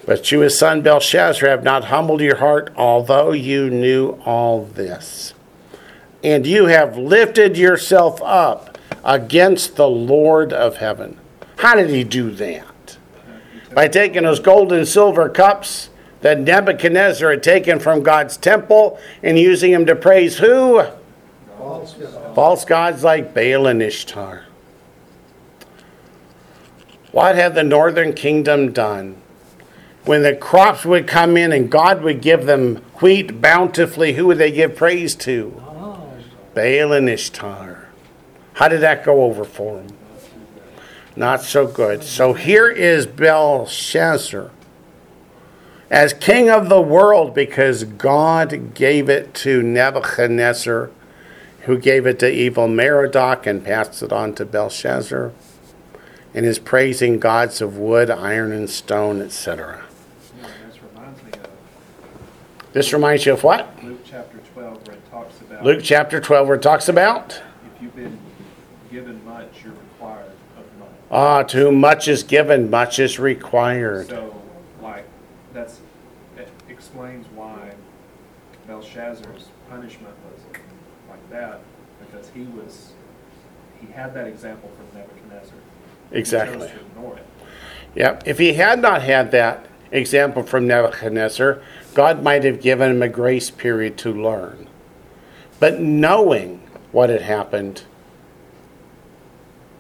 [0.07, 5.35] But you, his son Belshazzar, have not humbled your heart, although you knew all this
[6.27, 11.19] and you have lifted yourself up against the Lord of heaven.
[11.59, 12.99] How did he do that?
[13.73, 15.91] By taking those gold and silver cups
[16.23, 20.83] that Nebuchadnezzar had taken from God's temple and using them to praise who?
[21.59, 22.35] False God.
[22.35, 24.47] False gods like Baal and Ishtar.
[27.13, 29.23] What had the northern kingdom done?
[30.07, 34.39] When the crops would come in and God would give them wheat bountifully, who would
[34.39, 35.63] they give praise to?
[35.67, 36.15] Oh,
[36.55, 37.89] Baal and Ishtar.
[38.55, 39.89] How did that go over for them?
[41.15, 42.03] Not so good.
[42.03, 44.51] So here is Belshazzar
[45.91, 50.91] as king of the world because God gave it to Nebuchadnezzar,
[51.61, 55.33] who gave it to Evil-Merodach and passed it on to Belshazzar,
[56.35, 59.85] and is praising gods of wood, iron, and stone, etc.
[60.41, 61.49] Yeah, This reminds me of
[62.77, 63.83] This reminds you of what?
[63.83, 65.65] Luke chapter twelve where it talks about.
[65.65, 67.41] Luke chapter 12, where it talks about.
[67.75, 68.19] If you've been
[68.91, 70.89] given much, you're required of much.
[71.11, 74.11] Ah, to whom much is given, much is required.
[74.11, 74.43] So,
[74.83, 75.07] like,
[75.55, 75.81] that's,
[76.37, 77.71] it explains why
[78.67, 80.43] Belshazzar's punishment was
[81.09, 81.61] like that,
[81.99, 82.93] because he was,
[83.81, 85.57] he had that example from Nebuchadnezzar.
[86.13, 86.59] He Exactly.
[86.59, 87.27] chose to ignore it.
[87.95, 88.25] Yep.
[88.27, 91.63] If he had not had that example from Nebuchadnezzar,
[91.97, 94.69] God might have given him a grace period to learn.
[95.59, 96.59] But knowing
[96.93, 97.85] what had happened,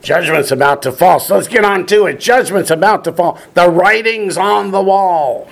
[0.00, 1.20] judgment's about to fall.
[1.20, 2.18] So let's get on to it.
[2.18, 3.38] Judgment's about to fall.
[3.52, 5.50] The writing's on the wall.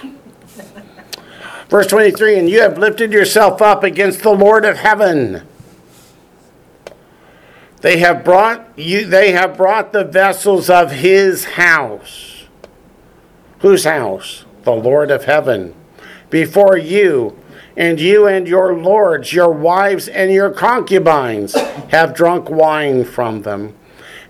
[1.68, 5.46] Verse 23 And you have lifted yourself up against the Lord of heaven.
[7.82, 12.44] They have brought you they have brought the vessels of his house.
[13.58, 14.46] Whose house?
[14.62, 15.74] The Lord of heaven.
[16.34, 17.38] Before you,
[17.76, 21.54] and you and your lords, your wives and your concubines
[21.92, 23.76] have drunk wine from them.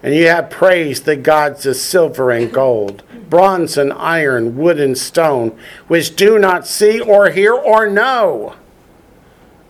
[0.03, 4.99] And you have praised the gods of silver and gold, bronze and iron, wood and
[4.99, 8.55] stone, which do not see or hear or know.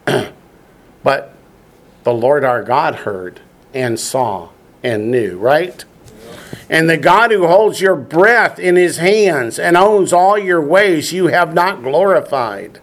[1.04, 1.36] but
[2.02, 3.42] the Lord our God heard
[3.72, 4.48] and saw
[4.82, 5.84] and knew, right?
[6.74, 11.12] And the God who holds your breath in his hands and owns all your ways,
[11.12, 12.80] you have not glorified.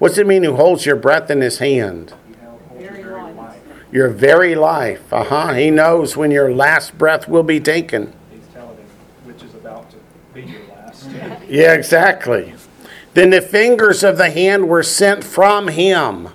[0.00, 2.12] What's it mean who holds your breath in his hand?
[2.26, 3.36] He held hold your Very very life.
[3.36, 3.92] life.
[3.92, 5.12] Your very life.
[5.12, 5.52] Uh huh.
[5.54, 8.12] He knows when your last breath will be taken.
[8.32, 8.86] He's telling him
[9.26, 9.96] which is about to
[10.34, 11.06] be your last.
[11.48, 12.54] Yeah, exactly.
[13.14, 16.30] Then the fingers of the hand were sent from him.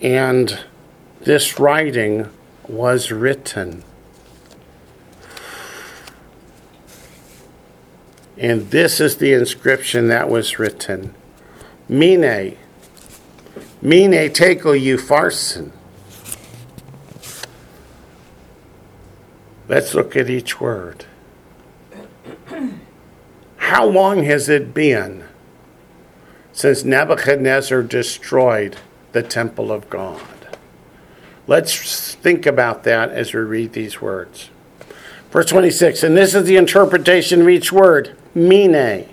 [0.00, 0.58] And
[1.20, 2.30] this writing
[2.68, 3.82] was written.
[8.36, 11.14] And this is the inscription that was written
[11.88, 12.56] Mene,
[13.82, 15.72] Mene tekel upharsin.
[19.68, 21.04] Let's look at each word.
[23.56, 25.24] How long has it been
[26.52, 28.76] since Nebuchadnezzar destroyed
[29.12, 30.37] the temple of God?
[31.48, 34.50] Let's think about that as we read these words.
[35.30, 39.08] Verse 26, and this is the interpretation of each word Mene.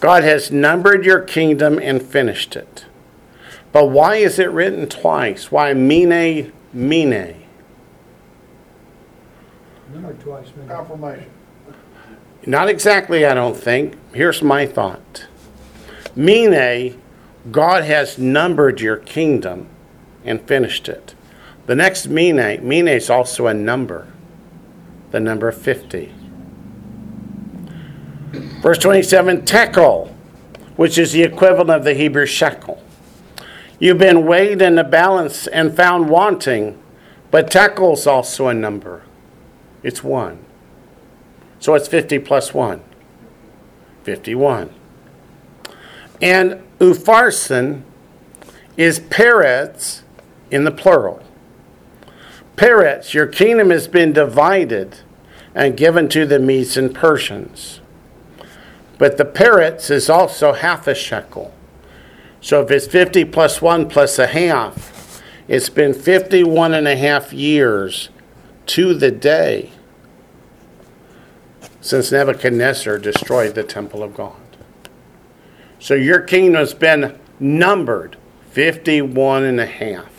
[0.00, 2.86] God has numbered your kingdom and finished it.
[3.72, 5.50] But why is it written twice?
[5.52, 7.42] Why Mene, Mene?
[9.92, 10.68] numbered twice, maybe.
[10.68, 11.30] Confirmation.
[12.46, 13.96] Not exactly, I don't think.
[14.12, 15.26] Here's my thought
[16.14, 17.00] Mene,
[17.50, 19.68] God has numbered your kingdom
[20.24, 21.15] and finished it.
[21.66, 24.06] The next Mene, Mene is also a number,
[25.10, 26.12] the number 50.
[28.62, 30.14] Verse 27, Tekel,
[30.76, 32.82] which is the equivalent of the Hebrew shekel.
[33.78, 36.80] You've been weighed in the balance and found wanting,
[37.30, 39.02] but tekel's also a number.
[39.82, 40.44] It's one.
[41.58, 42.82] So it's 50 plus 1.
[44.04, 44.72] 51.
[46.22, 47.82] And Upharsin
[48.76, 50.02] is Peretz
[50.50, 51.25] in the plural.
[52.56, 55.00] Peretz, your kingdom has been divided
[55.54, 57.80] and given to the Medes and Persians.
[58.98, 61.52] But the Peretz is also half a shekel.
[62.40, 67.32] So if it's 50 plus 1 plus a half, it's been 51 and a half
[67.32, 68.08] years
[68.66, 69.72] to the day
[71.80, 74.34] since Nebuchadnezzar destroyed the temple of God.
[75.78, 78.16] So your kingdom's been numbered
[78.50, 80.15] 51 and a half.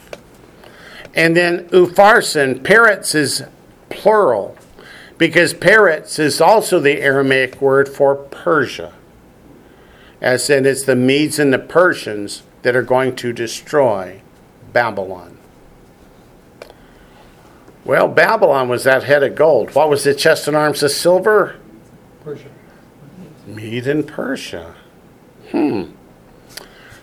[1.17, 3.43] And then Upharsin, parrots is
[3.89, 4.55] plural
[5.17, 8.93] because parrots is also the Aramaic word for Persia.
[10.21, 14.21] As in, it's the Medes and the Persians that are going to destroy
[14.73, 15.39] Babylon.
[17.83, 19.73] Well, Babylon was that head of gold.
[19.73, 21.55] What was the chest and arms of silver?
[22.23, 22.49] Persia.
[23.47, 24.75] Mede and Persia.
[25.49, 25.93] Hmm.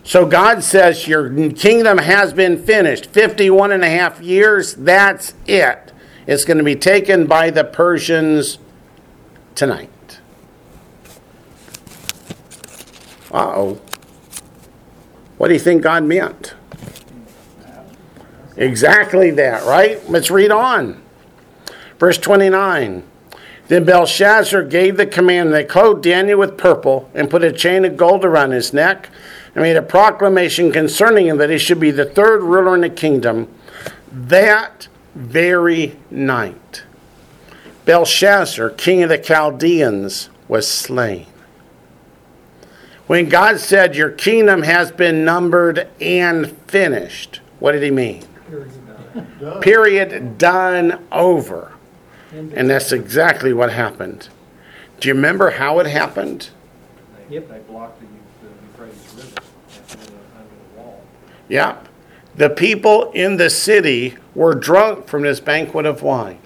[0.05, 3.07] So God says your kingdom has been finished.
[3.07, 5.91] 51 and a half years, that's it.
[6.27, 8.59] It's going to be taken by the Persians
[9.55, 9.89] tonight.
[13.31, 13.81] Uh oh.
[15.39, 16.53] What do you think God meant?
[18.57, 20.07] Exactly that, right?
[20.07, 21.01] Let's read on.
[21.97, 23.03] Verse 29.
[23.69, 27.97] Then Belshazzar gave the command, they clothed Daniel with purple and put a chain of
[27.97, 29.09] gold around his neck
[29.55, 32.89] and made a proclamation concerning him that he should be the third ruler in the
[32.89, 33.47] kingdom
[34.11, 36.83] that very night.
[37.85, 41.25] Belshazzar, king of the Chaldeans, was slain.
[43.07, 48.25] When God said, Your kingdom has been numbered and finished, what did he mean?
[48.49, 48.71] Period.
[49.39, 49.61] Done.
[49.61, 51.71] Period, done, over.
[52.31, 54.27] And that's exactly what happened.
[54.99, 56.49] Do you remember how it happened?
[57.29, 57.49] Yep.
[57.49, 59.41] they blocked the, the Euphrates River
[59.91, 60.81] under the, under the
[61.49, 61.87] Yep.
[62.35, 66.39] The people in the city were drunk from this banquet of wine.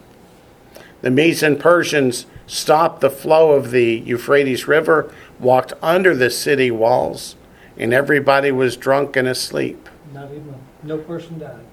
[1.02, 6.70] The Medes and Persians stopped the flow of the Euphrates River, walked under the city
[6.70, 7.36] walls,
[7.78, 9.88] and everybody was drunk and asleep.
[10.14, 11.66] Not even, no person died,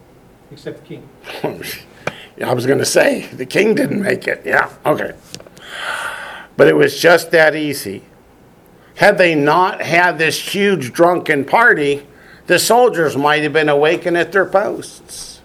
[0.50, 1.08] except the king.
[2.44, 4.42] I was going to say, the king didn't make it.
[4.44, 5.14] Yeah, okay.
[6.56, 8.04] But it was just that easy.
[8.96, 12.06] Had they not had this huge drunken party,
[12.46, 15.40] the soldiers might have been awakened at their posts.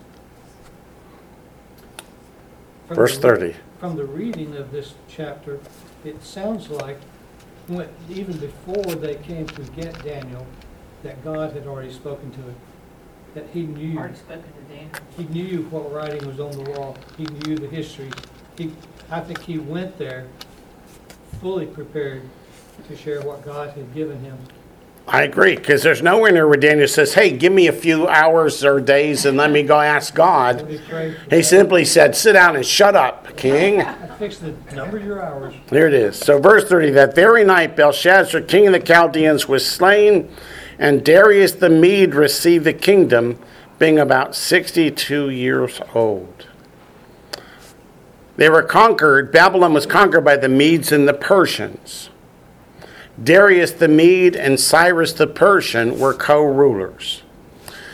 [2.87, 3.55] From Verse the- 30.
[3.79, 5.59] From the reading of this chapter,
[6.05, 6.97] it sounds like,
[7.67, 10.45] when, even before they came to get Daniel,
[11.03, 12.55] that God had already spoken to him.
[13.33, 14.95] That he knew, Already spoken to Daniel.
[15.17, 18.11] he knew what writing was on the wall, he knew the history.
[18.57, 18.71] He,
[19.09, 20.27] I think he went there
[21.39, 22.21] fully prepared
[22.87, 24.37] to share what God had given him.
[25.07, 28.07] I agree, because there's nowhere in there where Daniel says, hey, give me a few
[28.07, 30.67] hours or days and let me go ask God.
[30.67, 31.13] me pray.
[31.13, 33.81] for He simply said, sit down and shut up, king.
[33.81, 35.55] I the number of your hours.
[35.69, 36.17] Here it is.
[36.17, 40.29] So, verse 30 that very night, Belshazzar, king of the Chaldeans, was slain,
[40.77, 43.39] and Darius the Mede received the kingdom,
[43.79, 46.47] being about 62 years old.
[48.37, 52.10] They were conquered, Babylon was conquered by the Medes and the Persians.
[53.21, 57.23] Darius the Mede and Cyrus the Persian were co rulers.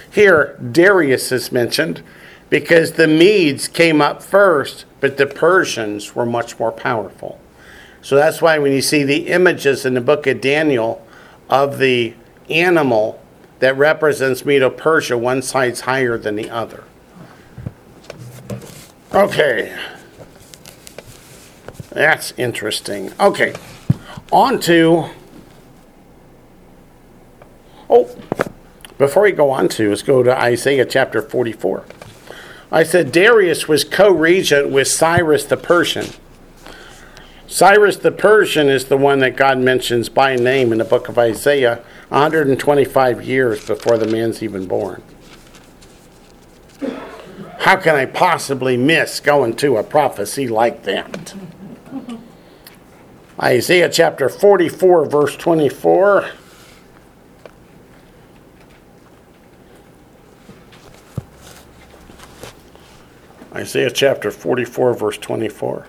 [0.10, 2.02] Here, Darius is mentioned
[2.50, 7.40] because the Medes came up first, but the Persians were much more powerful.
[8.02, 11.06] So that's why when you see the images in the book of Daniel
[11.50, 12.14] of the
[12.50, 13.22] animal
[13.60, 16.84] that represents Medo Persia, one side's higher than the other.
[19.14, 19.78] Okay.
[21.90, 23.12] That's interesting.
[23.20, 23.54] Okay.
[24.32, 25.10] On to.
[27.90, 28.14] Oh,
[28.98, 31.86] before we go on to, let's go to Isaiah chapter 44.
[32.70, 36.08] I said Darius was co regent with Cyrus the Persian.
[37.48, 41.18] Cyrus the Persian is the one that God mentions by name in the book of
[41.18, 45.02] Isaiah 125 years before the man's even born.
[47.60, 51.34] How can I possibly miss going to a prophecy like that?
[53.40, 56.30] Isaiah chapter 44, verse 24.
[63.54, 65.86] Isaiah chapter 44, verse 24.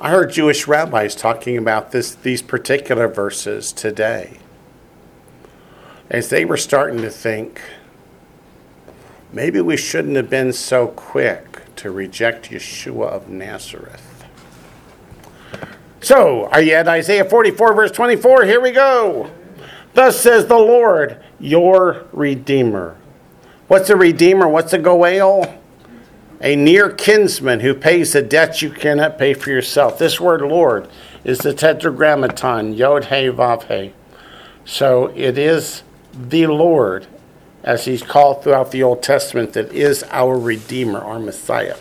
[0.00, 4.38] I heard Jewish rabbis talking about this, these particular verses today
[6.10, 7.60] as they were starting to think
[9.32, 14.11] maybe we shouldn't have been so quick to reject Yeshua of Nazareth.
[16.02, 18.44] So, are you at Isaiah 44, verse 24?
[18.44, 19.30] Here we go.
[19.94, 22.96] Thus says the Lord, your Redeemer.
[23.68, 24.48] What's a Redeemer?
[24.48, 25.60] What's a Goel?
[26.40, 29.96] A near kinsman who pays a debt you cannot pay for yourself.
[29.96, 30.88] This word Lord
[31.22, 33.92] is the tetragrammaton, Yod He Vav He.
[34.64, 37.06] So it is the Lord,
[37.62, 41.76] as he's called throughout the Old Testament, that is our Redeemer, our Messiah.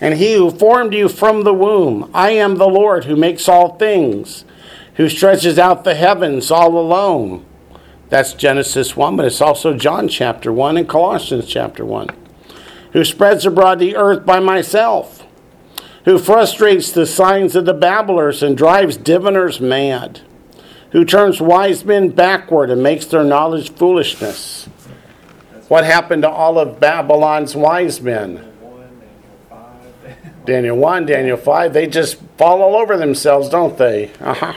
[0.00, 3.76] And he who formed you from the womb, I am the Lord who makes all
[3.76, 4.44] things,
[4.94, 7.44] who stretches out the heavens all alone.
[8.08, 12.08] That's Genesis 1, but it's also John chapter 1 and Colossians chapter 1.
[12.92, 15.26] Who spreads abroad the earth by myself,
[16.04, 20.20] who frustrates the signs of the babblers and drives diviners mad,
[20.92, 24.66] who turns wise men backward and makes their knowledge foolishness.
[25.68, 28.47] What happened to all of Babylon's wise men?
[30.48, 31.72] Daniel one, Daniel five.
[31.72, 34.10] Daniel 1, Daniel 5, they just fall all over themselves, don't they?
[34.18, 34.54] Uh-huh.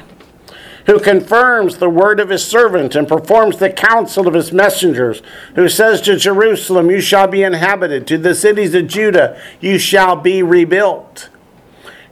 [0.85, 5.21] Who confirms the word of his servant and performs the counsel of his messengers,
[5.55, 10.15] who says to Jerusalem, You shall be inhabited, to the cities of Judah, you shall
[10.15, 11.27] be rebuilt.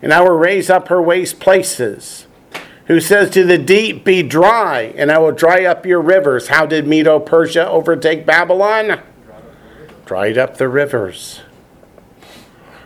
[0.01, 2.27] And I will raise up her waste places.
[2.87, 6.49] Who says to the deep, Be dry, and I will dry up your rivers.
[6.49, 9.01] How did Medo Persia overtake Babylon?
[10.05, 11.41] Dried up the rivers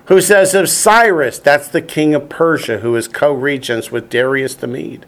[0.07, 4.55] who says of Cyrus, that's the king of Persia, who is co regents with Darius
[4.55, 5.05] the Mede.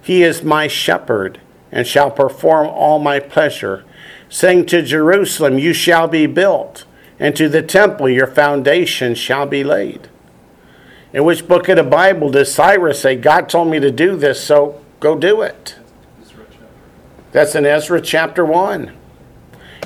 [0.00, 1.40] He is my shepherd
[1.70, 3.84] and shall perform all my pleasure,
[4.28, 6.86] saying to Jerusalem, You shall be built,
[7.18, 10.08] and to the temple, Your foundation shall be laid.
[11.12, 14.42] In which book of the Bible does Cyrus say, God told me to do this,
[14.42, 15.76] so go do it?
[17.32, 18.97] That's in Ezra chapter 1.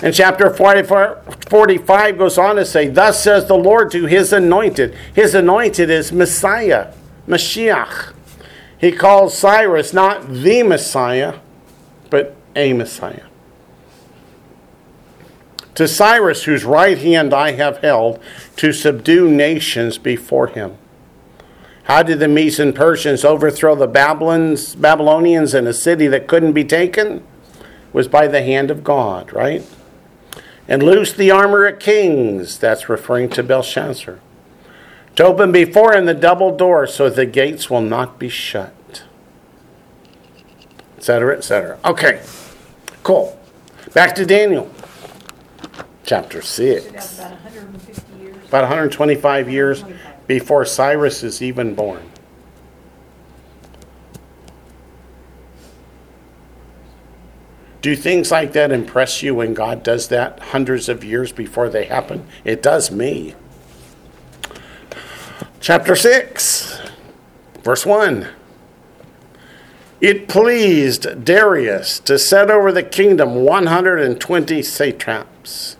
[0.00, 4.94] And chapter 45 goes on to say, Thus says the Lord to his anointed.
[5.14, 6.92] His anointed is Messiah,
[7.28, 8.14] Mashiach.
[8.78, 11.38] He calls Cyrus not the Messiah,
[12.10, 13.24] but a Messiah.
[15.76, 18.20] To Cyrus, whose right hand I have held,
[18.56, 20.76] to subdue nations before him.
[21.84, 26.64] How did the Medes and Persians overthrow the Babylonians in a city that couldn't be
[26.64, 27.24] taken?
[27.92, 29.62] Was by the hand of God, right?
[30.66, 34.20] And loose the armor of kings, that's referring to Belshazzar.
[35.16, 39.04] To open before him the double door so the gates will not be shut.
[40.96, 41.78] Etc., etc.
[41.84, 42.22] Okay,
[43.02, 43.38] cool.
[43.92, 44.72] Back to Daniel,
[46.04, 47.18] chapter 6.
[47.18, 48.36] about hundred and fifty years.
[48.48, 49.84] About 125 years
[50.26, 52.11] before Cyrus is even born.
[57.82, 61.84] Do things like that impress you when God does that hundreds of years before they
[61.84, 62.28] happen?
[62.44, 63.34] It does me.
[65.58, 66.80] Chapter 6,
[67.64, 68.28] verse 1.
[70.00, 75.76] It pleased Darius to set over the kingdom 120 satraps,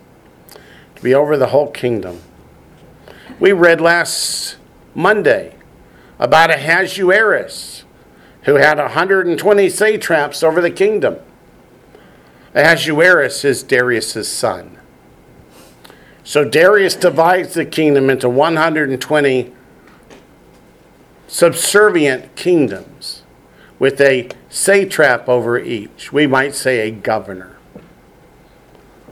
[0.97, 2.21] to be over the whole kingdom.
[3.39, 4.57] We read last
[4.93, 5.55] Monday
[6.19, 7.85] about Ahasuerus,
[8.43, 11.19] who had 120 satraps over the kingdom.
[12.55, 14.79] Ahasuerus is Darius' son.
[16.25, 19.53] So Darius divides the kingdom into 120
[21.27, 23.23] subservient kingdoms
[23.79, 26.13] with a satrap over each.
[26.13, 27.57] We might say a governor.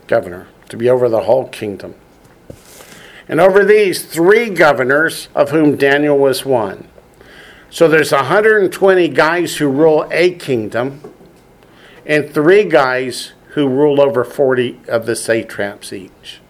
[0.06, 1.94] Governor, to be over the whole kingdom.
[3.26, 6.86] And over these three governors, of whom Daniel was one.
[7.70, 11.09] So there's 120 guys who rule a kingdom,
[12.10, 16.40] and three guys who rule over 40 of the satraps each.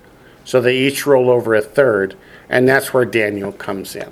[0.42, 2.16] So they each rule over a third,
[2.48, 4.11] and that's where Daniel comes in.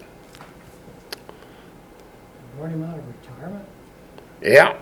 [2.59, 3.65] Brought him out of retirement?
[4.43, 4.77] Yeah.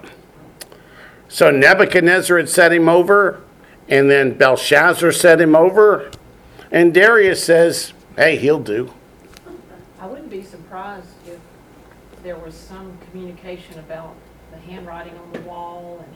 [1.28, 3.40] So Nebuchadnezzar had set him over,
[3.88, 6.10] and then Belshazzar set him over,
[6.72, 8.92] and Darius says, hey, he'll do.
[10.00, 11.38] I wouldn't be surprised if
[12.24, 14.16] there was some communication about
[14.50, 16.15] the handwriting on the wall and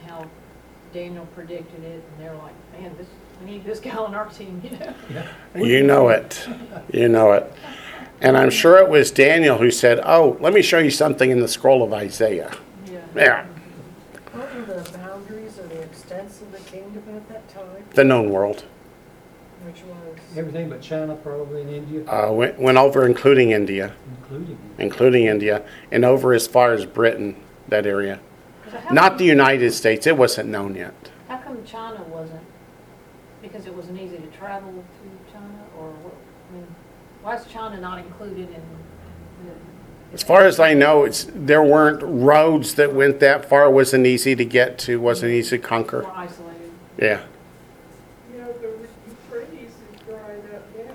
[0.93, 3.07] Daniel predicted it, and they're like, man, this,
[3.39, 4.93] we need this guy on our team, you know?
[5.65, 6.47] You know it.
[6.91, 7.51] You know it.
[8.21, 11.39] And I'm sure it was Daniel who said, Oh, let me show you something in
[11.39, 12.55] the scroll of Isaiah.
[12.85, 12.99] Yeah.
[13.15, 13.45] Yeah,
[14.31, 17.83] What were the boundaries or the extents of the kingdom at that time?
[17.95, 18.63] the known world.
[19.65, 24.57] Which was, Everything but China, probably in India, Uh, went, went over, including India, including.
[24.77, 27.35] including India, and over as far as Britain,
[27.69, 28.19] that area.
[28.71, 30.07] So how Not come- the United States.
[30.07, 30.93] It wasn't known yet.
[31.27, 32.41] How come China wasn't,
[33.41, 35.45] because it wasn't easy to travel to China,
[35.77, 36.13] or what,
[36.51, 36.67] I mean,
[37.23, 39.51] why is China not included in the?
[40.13, 43.65] As far as I know, it's there weren't roads that went that far.
[43.67, 44.99] It wasn't easy to get to.
[44.99, 46.01] wasn't easy to conquer.
[46.01, 46.71] More isolated?
[46.97, 47.21] Yeah.
[48.33, 48.67] You know, the
[49.07, 50.93] Euphrates is drying up now.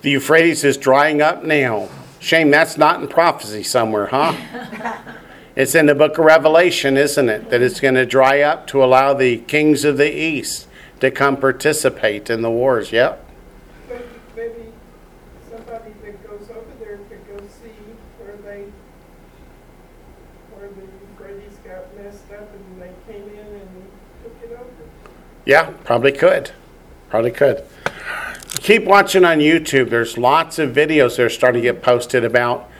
[0.00, 1.88] The Euphrates is drying up now.
[2.20, 4.32] Shame that's not in prophecy somewhere, huh?
[5.56, 7.50] it's in the book of Revelation, isn't it?
[7.50, 10.66] That it's going to dry up to allow the kings of the east
[11.00, 12.90] to come participate in the wars.
[12.90, 13.24] Yep.
[13.88, 14.04] Maybe,
[14.36, 14.72] maybe
[15.48, 17.70] somebody that goes over there could go see
[18.18, 18.64] where they,
[20.54, 23.90] where the Euphrates got messed up and they came in and
[24.22, 24.70] took it over.
[25.44, 26.50] Yeah, probably could.
[27.10, 27.64] Probably could.
[28.54, 29.90] Keep watching on YouTube.
[29.90, 32.70] There's lots of videos that are starting to get posted about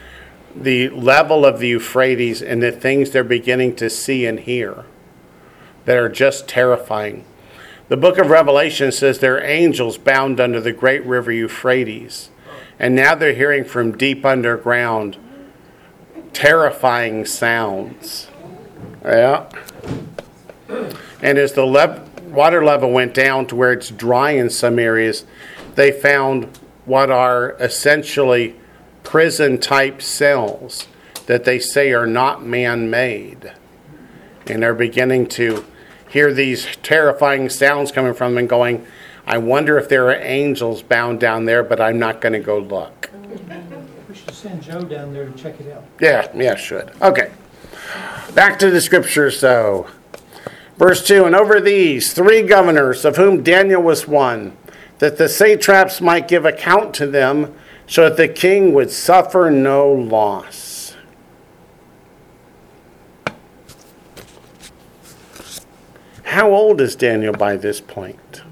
[0.55, 4.84] the level of the Euphrates and the things they're beginning to see and hear
[5.84, 7.24] that are just terrifying.
[7.88, 12.30] The book of Revelation says there are angels bound under the great river Euphrates.
[12.78, 15.16] And now they're hearing from deep underground
[16.32, 18.28] terrifying sounds.
[19.05, 19.48] Yeah.
[21.22, 25.24] And as the lev- water level went down to where it's dry in some areas,
[25.74, 28.57] they found what are essentially
[29.14, 30.88] prison type cells
[31.26, 33.52] that they say are not man made.
[34.48, 35.64] And they're beginning to
[36.08, 38.84] hear these terrifying sounds coming from them and going,
[39.24, 42.58] I wonder if there are angels bound down there, but I'm not going to go
[42.58, 43.08] look.
[44.08, 45.84] We should send Joe down there to check it out.
[46.00, 46.90] Yeah, yeah, should.
[47.00, 47.30] Okay.
[48.34, 49.86] Back to the scriptures, though.
[50.76, 54.56] Verse 2 And over these three governors, of whom Daniel was one,
[54.98, 57.54] that the satraps might give account to them,
[57.87, 60.97] so that the king would suffer no loss.
[66.24, 68.43] How old is Daniel by this point?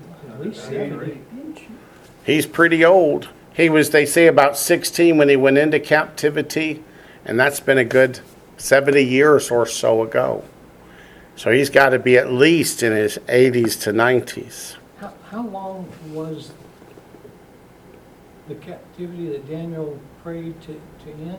[2.24, 3.28] He's pretty old.
[3.54, 6.82] He was, they say, about 16 when he went into captivity,
[7.24, 8.20] and that's been a good
[8.56, 10.44] 70 years or so ago.
[11.34, 14.76] So he's got to be at least in his 80s to 90s.
[15.00, 16.52] How, how long was
[18.52, 21.38] the captivity that Daniel prayed to, to end?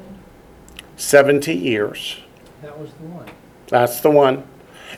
[0.96, 2.20] 70 years.
[2.62, 3.30] That was the one.
[3.68, 4.44] That's the one.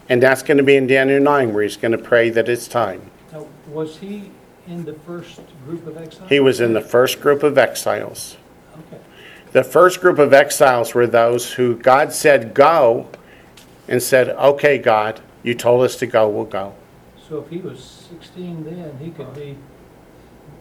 [0.10, 2.68] And that's going to be in Daniel 9, where he's going to pray that it's
[2.68, 3.10] time.
[3.32, 4.32] Now, was he
[4.68, 6.30] in the first group of exiles?
[6.30, 8.38] He was in the first group of exiles.
[8.78, 9.02] Okay.
[9.52, 13.10] The first group of exiles were those who God said, go,
[13.88, 16.76] and said, okay, God, you told us to go, we'll go.
[17.30, 19.58] So if he was sixteen then, he could be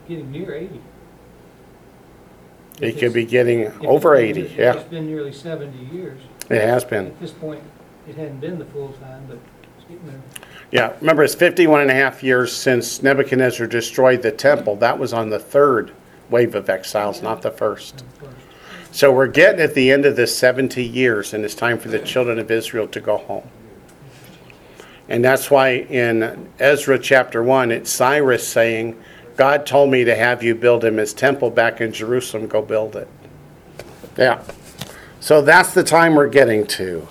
[0.09, 0.81] getting near eighty.
[2.81, 4.75] He If could be getting if it's over been- 80, yeah.
[4.75, 6.21] It's been nearly seventy years.
[6.51, 7.07] It has been.
[7.07, 7.63] At this point,
[8.09, 9.39] it hadn't been the full time, but
[9.79, 10.21] it's getting there.
[10.71, 14.77] Yeah, remember it's 51 and a half years since Nebuchadnezzar destroyed the temple.
[14.77, 15.93] That was on the third
[16.31, 18.03] wave of exiles, not the first.
[18.19, 18.33] first.
[18.91, 21.99] So we're getting at the end of the 70 years, and it's time for the
[22.01, 23.49] children of Israel to go home.
[25.09, 29.01] And that's why in Ezra chapter 1, it's Cyrus saying,
[29.37, 32.47] God told me to have you build him his temple back in Jerusalem.
[32.47, 33.09] Go build it.
[34.17, 34.43] Yeah.
[35.21, 37.09] So that's the time we're getting to.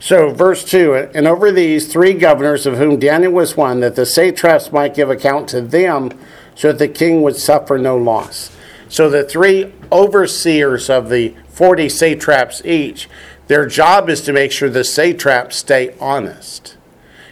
[0.00, 4.06] So, verse 2 And over these three governors, of whom Daniel was one, that the
[4.06, 6.10] satraps might give account to them,
[6.54, 8.56] so that the king would suffer no loss.
[8.88, 13.08] So, the three overseers of the 40 satraps each,
[13.48, 16.77] their job is to make sure the satraps stay honest.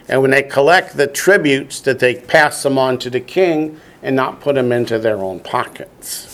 [0.09, 4.15] And when they collect the tributes, that they pass them on to the king and
[4.15, 6.33] not put them into their own pockets.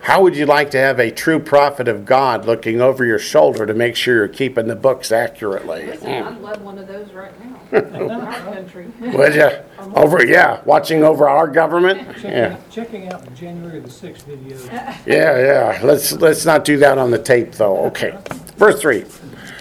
[0.00, 3.66] How would you like to have a true prophet of God looking over your shoulder
[3.66, 5.84] to make sure you're keeping the books accurately?
[5.86, 6.28] Listen, hmm.
[6.28, 8.86] I'd love one of those right now, in our country.
[9.00, 9.50] Would you?
[9.94, 12.00] Over, yeah, watching over our government?
[12.16, 14.66] Checking, Yeah, out- checking out the January the sixth videos.
[15.06, 15.38] yeah,
[15.76, 15.80] yeah.
[15.82, 17.84] Let's, let's not do that on the tape, though.
[17.86, 18.16] Okay.
[18.56, 19.04] Verse 3.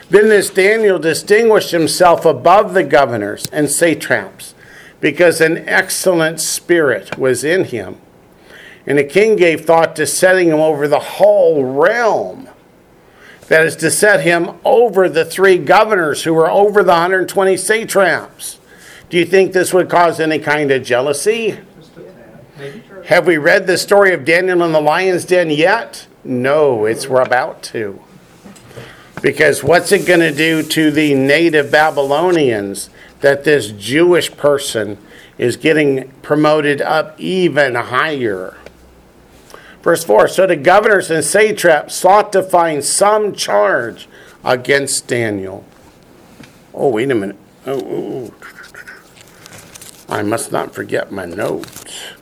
[0.10, 4.56] Then this Daniel distinguished himself above the governors and satraps
[5.02, 7.98] because an excellent spirit was in him.
[8.86, 12.48] And the king gave thought to setting him over the whole realm.
[13.50, 18.60] That is to set him over the three governors who were over the 120 satraps.
[19.10, 21.60] Do you think this would cause any kind of jealousy?
[23.06, 26.08] Have we read the story of Daniel in the lion's den yet?
[26.24, 28.02] No, it's we're about to.
[29.22, 32.90] Because what's it going to do to the native Babylonians
[33.22, 34.98] that this Jewish person
[35.38, 38.58] is getting promoted up even higher.
[39.82, 44.08] Verse 4 So the governors and satraps sought to find some charge
[44.44, 45.64] against Daniel.
[46.74, 47.38] Oh, wait a minute.
[47.66, 48.34] Oh, oh, oh.
[50.10, 52.14] I must not forget my notes.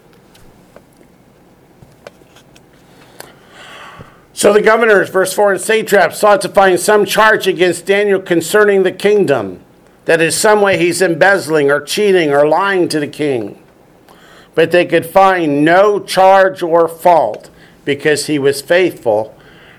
[4.35, 8.83] So the governors, verse 4, and satraps sought to find some charge against Daniel concerning
[8.83, 9.61] the kingdom,
[10.03, 13.63] that in some way he's embezzling or cheating or lying to the king.
[14.53, 17.49] But they could find no charge or fault
[17.85, 19.37] because he was faithful,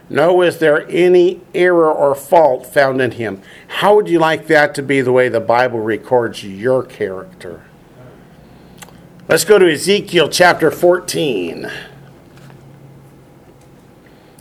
[0.09, 3.43] nor was there any error or fault found in him.
[3.69, 7.67] How would you like that to be the way the Bible records your character?
[9.29, 11.71] Let's go to Ezekiel chapter 14.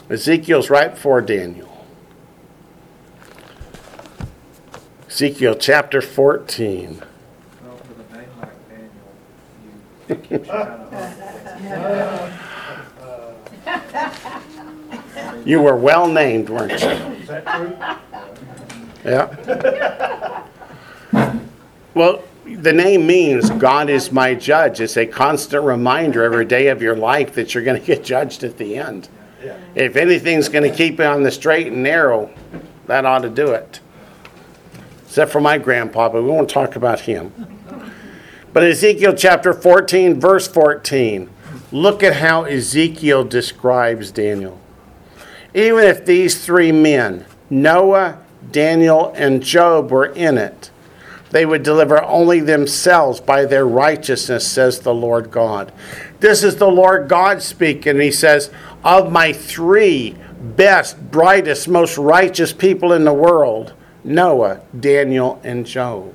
[0.09, 1.85] Ezekiel's right before Daniel.
[5.09, 7.01] Ezekiel chapter 14.
[7.63, 8.91] Well, with a name like Daniel,
[9.63, 10.71] you, it keeps you kind
[15.39, 16.87] of You were well named, weren't you?
[16.87, 17.77] Is that true?
[19.05, 19.35] Yeah.
[21.93, 24.81] Well, the name means God is my judge.
[24.81, 28.43] It's a constant reminder every day of your life that you're going to get judged
[28.43, 29.07] at the end.
[29.75, 32.29] If anything's going to keep you on the straight and narrow,
[32.87, 33.79] that ought to do it.
[35.05, 37.33] Except for my grandpa, but we won't talk about him.
[38.53, 41.29] But Ezekiel chapter 14, verse 14,
[41.71, 44.59] look at how Ezekiel describes Daniel.
[45.53, 48.19] Even if these three men, Noah,
[48.51, 50.71] Daniel, and Job, were in it,
[51.31, 55.73] they would deliver only themselves by their righteousness, says the Lord God.
[56.21, 57.99] This is the Lord God speaking.
[57.99, 58.51] He says,
[58.86, 63.73] Of my three best, brightest, most righteous people in the world,
[64.03, 66.13] Noah, Daniel, and Job.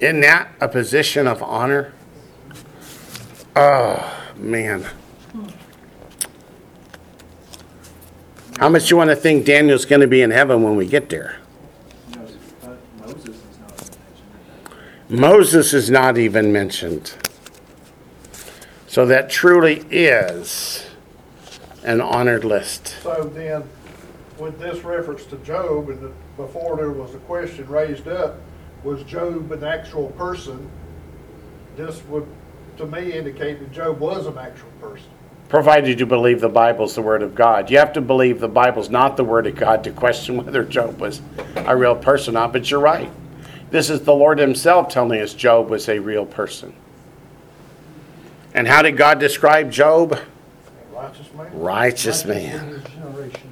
[0.00, 1.92] Isn't that a position of honor?
[3.54, 4.84] Oh, man.
[8.58, 11.08] How much you want to think Daniel's going to be in heaven when we get
[11.08, 11.36] there?
[15.08, 17.14] Moses is not even mentioned.
[18.88, 20.87] So that truly is
[21.84, 22.96] an honored list.
[23.02, 23.64] So then,
[24.38, 28.36] with this reference to Job, and the- before there was a question raised up,
[28.84, 30.68] was Job an actual person?
[31.76, 32.26] This would,
[32.76, 35.08] to me, indicate that Job was an actual person.
[35.48, 37.70] Provided you believe the Bible's the Word of God.
[37.70, 41.00] You have to believe the Bible's not the Word of God to question whether Job
[41.00, 41.22] was
[41.56, 43.10] a real person or not, but you're right.
[43.70, 46.74] This is the Lord Himself telling us Job was a real person.
[48.54, 50.18] And how did God describe Job?
[50.98, 51.60] Righteous man.
[51.60, 52.68] Righteous man.
[52.68, 53.50] his generation.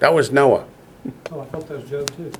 [0.00, 0.66] That was Noah.
[1.32, 2.30] Oh, I thought that was Job too.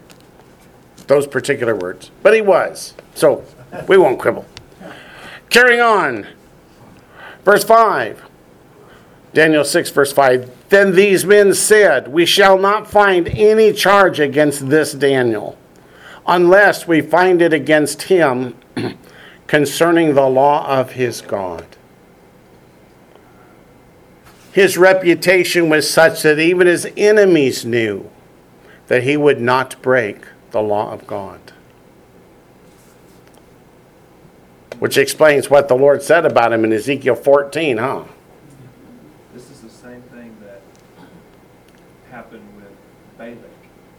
[1.07, 2.11] those particular words.
[2.23, 2.93] But he was.
[3.15, 3.45] So
[3.89, 4.45] we won't quibble.
[5.49, 6.27] Carrying on.
[7.45, 8.23] Verse 5.
[9.33, 10.69] Daniel 6, verse 5.
[10.69, 15.57] Then these men said, We shall not find any charge against this Daniel,
[16.27, 18.57] unless we find it against him
[19.47, 21.76] concerning the law of his God.
[24.57, 28.09] His reputation was such that even his enemies knew
[28.87, 31.53] that he would not break the law of God.
[34.79, 38.05] Which explains what the Lord said about him in Ezekiel 14, huh?
[39.35, 40.63] This is the same thing that
[42.11, 42.73] happened with
[43.19, 43.37] Balak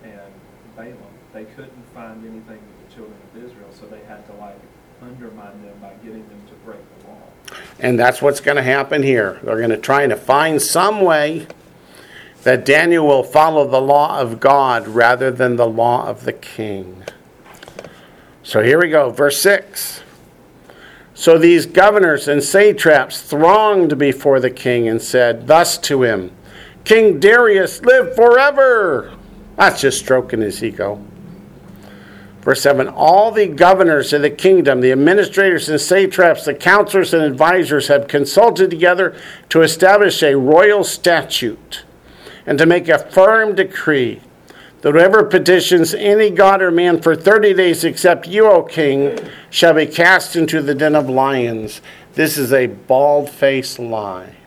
[0.05, 0.33] and
[0.75, 0.97] Balaam.
[1.33, 4.57] They couldn't find anything with the children of Israel, so they had to like
[5.03, 7.21] undermine them by getting them to break the law.
[7.79, 9.39] And that's what's going to happen here.
[9.43, 11.47] They're going to try to find some way
[12.43, 17.03] that Daniel will follow the law of God rather than the law of the king.
[18.41, 20.01] So here we go, verse 6.
[21.13, 26.31] So these governors and satraps thronged before the king and said thus to him
[26.83, 29.13] King Darius, live forever!
[29.57, 31.03] That's just stroking his ego.
[32.47, 37.21] Verse 7 All the governors of the kingdom, the administrators and satraps, the counselors and
[37.21, 39.13] advisors have consulted together
[39.49, 41.83] to establish a royal statute
[42.45, 44.21] and to make a firm decree
[44.79, 49.19] that whoever petitions any god or man for 30 days except you, O king,
[49.49, 51.81] shall be cast into the den of lions.
[52.13, 54.37] This is a bald faced lie.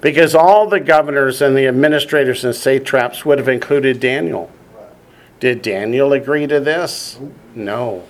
[0.00, 4.52] Because all the governors and the administrators and satraps would have included Daniel.
[5.40, 7.18] Did Daniel agree to this?
[7.54, 8.04] No.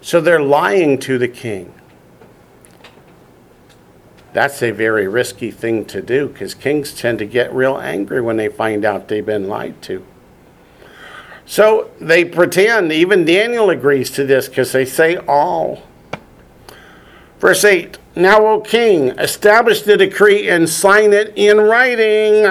[0.00, 1.74] So they're lying to the king.
[4.32, 8.36] That's a very risky thing to do because kings tend to get real angry when
[8.36, 10.04] they find out they've been lied to.
[11.44, 15.82] So they pretend, even Daniel agrees to this because they say all.
[17.38, 22.44] Verse 8 Now, O king, establish the decree and sign it in writing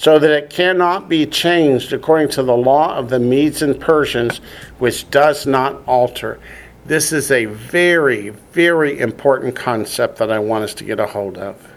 [0.00, 4.38] so that it cannot be changed according to the law of the Medes and Persians,
[4.78, 6.40] which does not alter.
[6.86, 11.36] This is a very, very important concept that I want us to get a hold
[11.36, 11.70] of.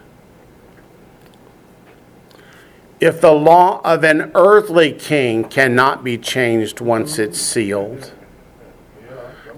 [2.98, 8.14] If the law of an earthly king cannot be changed once it's sealed,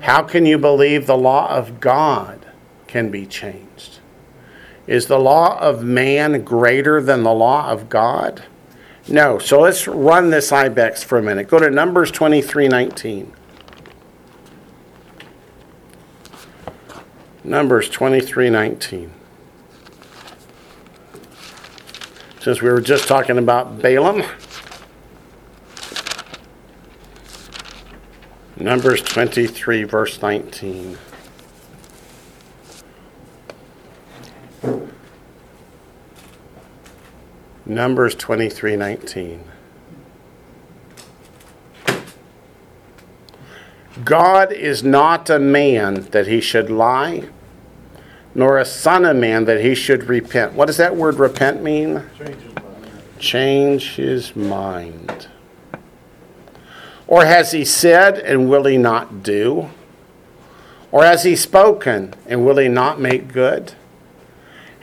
[0.01, 2.45] how can you believe the law of God
[2.89, 4.01] can be changed?
[4.89, 8.43] Is the law of man greater than the law of God?
[9.09, 9.39] No.
[9.39, 11.49] So let's run this ibex for a minute.
[11.49, 13.33] Go to Numbers 23:19.
[17.45, 19.11] Numbers 23:19.
[22.41, 24.23] Since we were just talking about Balaam,
[28.57, 30.99] Numbers 23 verse 19.
[37.67, 39.41] Numbers 23:19.
[44.05, 47.25] God is not a man that he should lie,
[48.37, 50.53] nor a son of man that he should repent.
[50.53, 52.03] What does that word repent mean?
[52.19, 53.19] Changes my mind.
[53.19, 55.27] Change his mind.
[57.09, 59.71] Or has he said and will he not do?
[60.93, 63.73] Or has he spoken and will he not make good?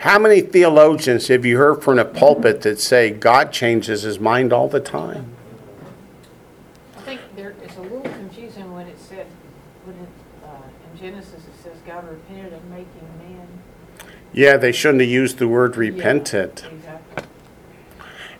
[0.03, 4.51] How many theologians have you heard from a pulpit that say God changes his mind
[4.51, 5.33] all the time?
[6.97, 9.27] I think there, it's a little confusing when it said,
[9.85, 10.09] when it,
[10.43, 10.57] uh,
[10.91, 12.87] in Genesis, it says God repented of making
[13.17, 13.47] man.
[14.33, 16.63] Yeah, they shouldn't have used the word repented.
[16.65, 17.23] Yeah, Exactly.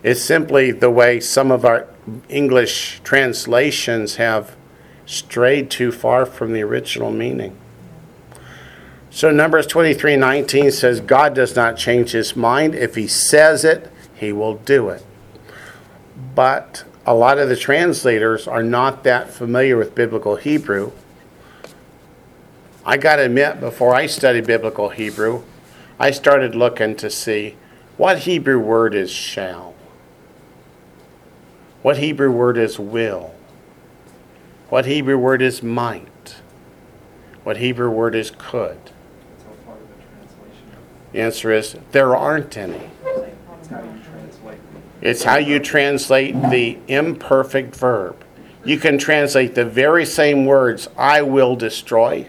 [0.02, 1.88] It's simply the way some of our
[2.28, 4.54] English translations have
[5.06, 7.56] strayed too far from the original meaning.
[9.14, 12.74] So Numbers 23:19 says God does not change his mind.
[12.74, 15.04] If he says it, he will do it.
[16.34, 20.90] But a lot of the translators are not that familiar with biblical Hebrew.
[22.84, 25.44] I got to admit before I studied biblical Hebrew,
[25.96, 27.54] I started looking to see
[27.96, 29.74] what Hebrew word is shall.
[31.82, 33.32] What Hebrew word is will?
[34.70, 36.36] What Hebrew word is might?
[37.44, 38.76] What Hebrew word is could?
[38.76, 40.66] It's all part of the translation.
[41.14, 42.90] Answer is there aren't any.
[43.06, 48.24] It's how you translate the It's how you translate the imperfect verb.
[48.64, 52.26] You can translate the very same words, I will destroy,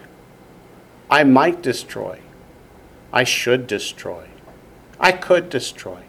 [1.09, 2.19] I might destroy,
[3.11, 4.27] I should destroy,
[4.99, 6.03] I could destroy.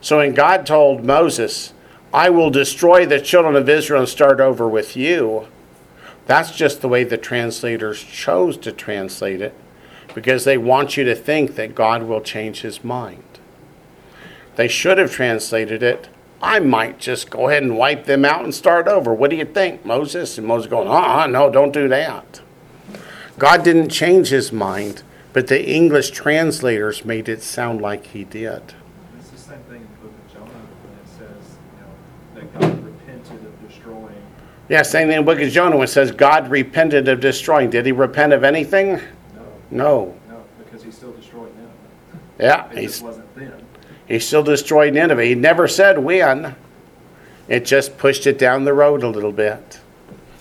[0.00, 1.74] So when God told Moses,
[2.12, 5.48] I will destroy the children of Israel and start over with you,
[6.26, 9.54] that's just the way the translators chose to translate it
[10.14, 13.22] because they want you to think that God will change his mind.
[14.56, 16.08] They should have translated it.
[16.40, 19.12] I might just go ahead and wipe them out and start over.
[19.12, 20.38] What do you think, Moses?
[20.38, 22.40] And Moses going, uh-uh, no, don't do that.
[23.38, 25.02] God didn't change his mind,
[25.32, 28.74] but the English translators made it sound like he did.
[29.18, 30.50] It's the same thing in the book of Jonah
[30.84, 34.22] when it says, you know, that God repented of destroying.
[34.68, 37.70] Yeah, same thing in the book of Jonah when it says God repented of destroying.
[37.70, 39.00] Did he repent of anything?
[39.74, 40.42] No, No.
[40.64, 41.72] because he still destroyed Nineveh.
[42.38, 43.52] Yeah, It he's, wasn't then.
[44.06, 45.24] he still destroyed Nineveh.
[45.24, 46.54] He never said when.
[47.48, 49.80] It just pushed it down the road a little bit.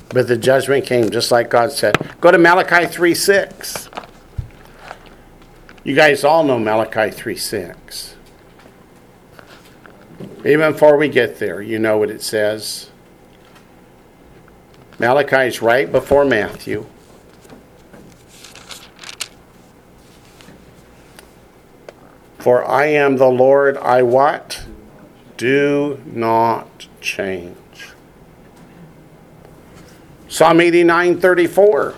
[0.09, 1.97] But the judgment came just like God said.
[2.21, 3.89] Go to Malachi 3 6.
[5.83, 8.15] You guys all know Malachi 3 6.
[10.45, 12.89] Even before we get there, you know what it says.
[14.99, 16.85] Malachi is right before Matthew.
[22.43, 24.65] For I am the Lord, I what?
[25.37, 27.55] Do not change.
[30.27, 31.95] Psalm 89 34.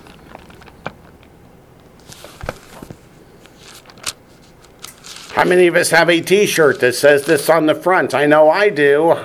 [5.32, 8.14] How many of us have a t shirt that says this on the front?
[8.14, 9.16] I know I do.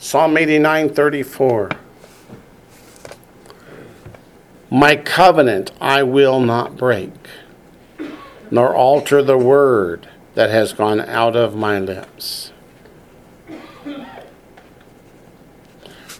[0.00, 1.70] Psalm 89 34.
[4.68, 7.12] My covenant I will not break,
[8.50, 12.52] nor alter the word that has gone out of my lips.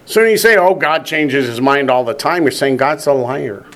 [0.06, 3.06] So when you say, oh, God changes his mind all the time, you're saying God's
[3.06, 3.66] a liar.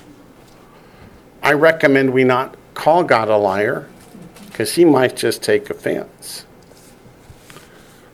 [1.43, 3.89] I recommend we not call God a liar
[4.49, 6.47] because he might just take offense.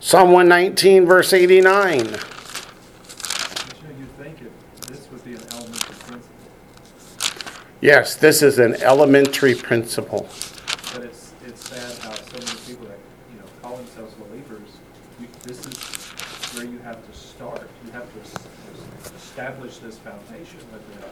[0.00, 1.98] Psalm 119, verse 89.
[1.98, 2.22] But you know,
[3.98, 6.36] you'd think if this would be an elementary principle,
[7.80, 10.28] Yes, this is an elementary principle.
[10.94, 12.98] but it's, it's sad how so many people that,
[13.32, 14.68] you know, call themselves believers,
[15.20, 15.76] you, this is
[16.56, 17.68] where you have to start.
[17.84, 21.10] You have to establish this foundation with them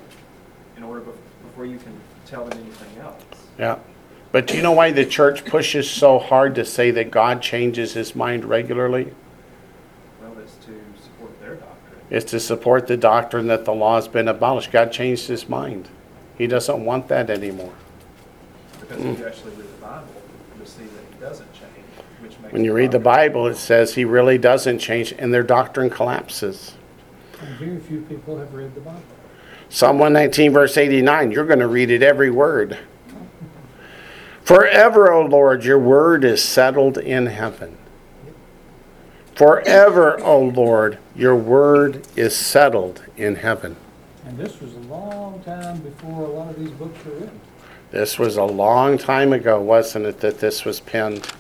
[0.79, 3.23] in order, bef- before you can tell them anything else.
[3.59, 3.79] Yeah.
[4.33, 7.93] But do you know why the church pushes so hard to say that God changes
[7.93, 9.13] his mind regularly?
[10.23, 12.01] Well, it's to support their doctrine.
[12.11, 14.73] It's to support the doctrine that the law has been abolished.
[14.73, 15.89] God changed his mind.
[16.37, 17.73] He doesn't want that anymore.
[18.81, 20.23] Because if you actually read the Bible,
[20.57, 21.87] you'll see that he doesn't change,
[22.21, 22.53] which makes.
[22.53, 26.75] When you read the Bible, it says he really doesn't change, and their doctrine collapses.
[27.41, 29.03] And very few people have read the Bible.
[29.69, 32.79] Psalm 119, verse 89, you're going to read it every word.
[34.43, 37.79] Forever, O Lord, your word is settled in heaven.
[39.35, 43.77] Forever, O Lord, your word is settled in heaven.
[44.27, 47.41] And this was a long time before a lot of these books were written.
[47.91, 51.31] This was a long time ago, wasn't it, that this was penned?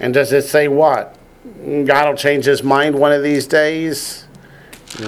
[0.00, 1.16] And does it say what?
[1.66, 4.26] God will change his mind one of these days?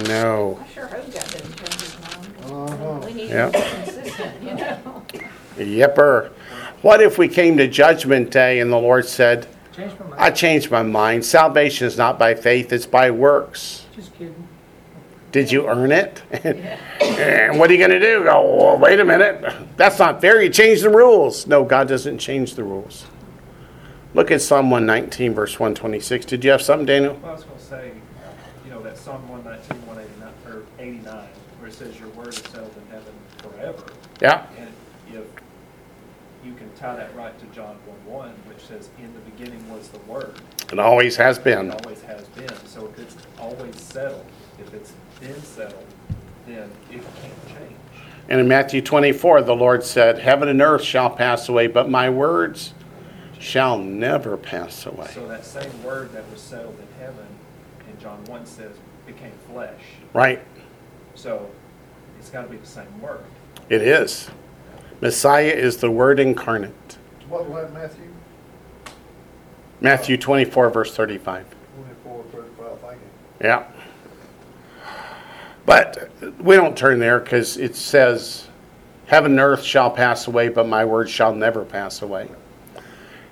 [0.05, 0.59] No.
[0.61, 2.71] I sure hope God doesn't change his mind.
[2.71, 3.05] Uh-huh.
[3.05, 3.49] We need Yeah.
[3.49, 5.03] to be consistent, you know?
[5.57, 6.29] Yepper.
[6.83, 9.93] What if we came to Judgment Day and the Lord said, Change.
[10.17, 11.25] I changed my mind.
[11.25, 13.86] Salvation is not by faith, it's by works.
[15.37, 16.23] Did you earn it?
[16.31, 18.23] and what are you going to do?
[18.23, 19.45] Go, well, wait a minute.
[19.77, 20.41] That's not fair.
[20.41, 21.45] You changed the rules.
[21.45, 23.05] No, God doesn't change the rules.
[24.15, 26.25] Look at Psalm 119, verse 126.
[26.25, 27.13] Did you have something, Daniel?
[27.21, 27.91] Well, I was gonna say,
[28.65, 31.29] you know, that Psalm one nineteen, one eighty-nine, or eighty-nine,
[31.59, 33.83] where it says your word is settled in heaven forever.
[34.19, 34.47] Yeah.
[34.57, 34.71] And
[35.13, 35.23] if
[36.43, 39.89] you can tie that right to John one one, which says, in the beginning was
[39.89, 40.33] the word.
[40.71, 41.69] It always has been.
[41.69, 42.55] It always has been.
[42.65, 44.25] So if it's always settled,
[44.57, 45.85] if it's been settled,
[46.45, 47.75] then it can't change.
[48.29, 52.09] And in Matthew 24, the Lord said, Heaven and earth shall pass away, but my
[52.09, 52.73] words
[53.39, 55.07] shall never pass away.
[55.13, 57.25] So that same word that was settled in heaven,
[57.89, 59.79] in John one says, became flesh.
[60.13, 60.41] Right?
[61.15, 61.49] So
[62.19, 63.23] it's gotta be the same word.
[63.69, 64.29] It is.
[65.01, 66.97] Messiah is the Word incarnate.
[67.29, 68.07] What was Matthew?
[69.79, 71.45] Matthew 24, verse 35.
[71.75, 73.47] Twenty-four, thirty-five, thank you.
[73.47, 73.67] Yeah.
[75.67, 76.09] But
[76.39, 78.47] we don't turn there because it says,
[79.07, 82.29] Heaven and earth shall pass away, but my word shall never pass away.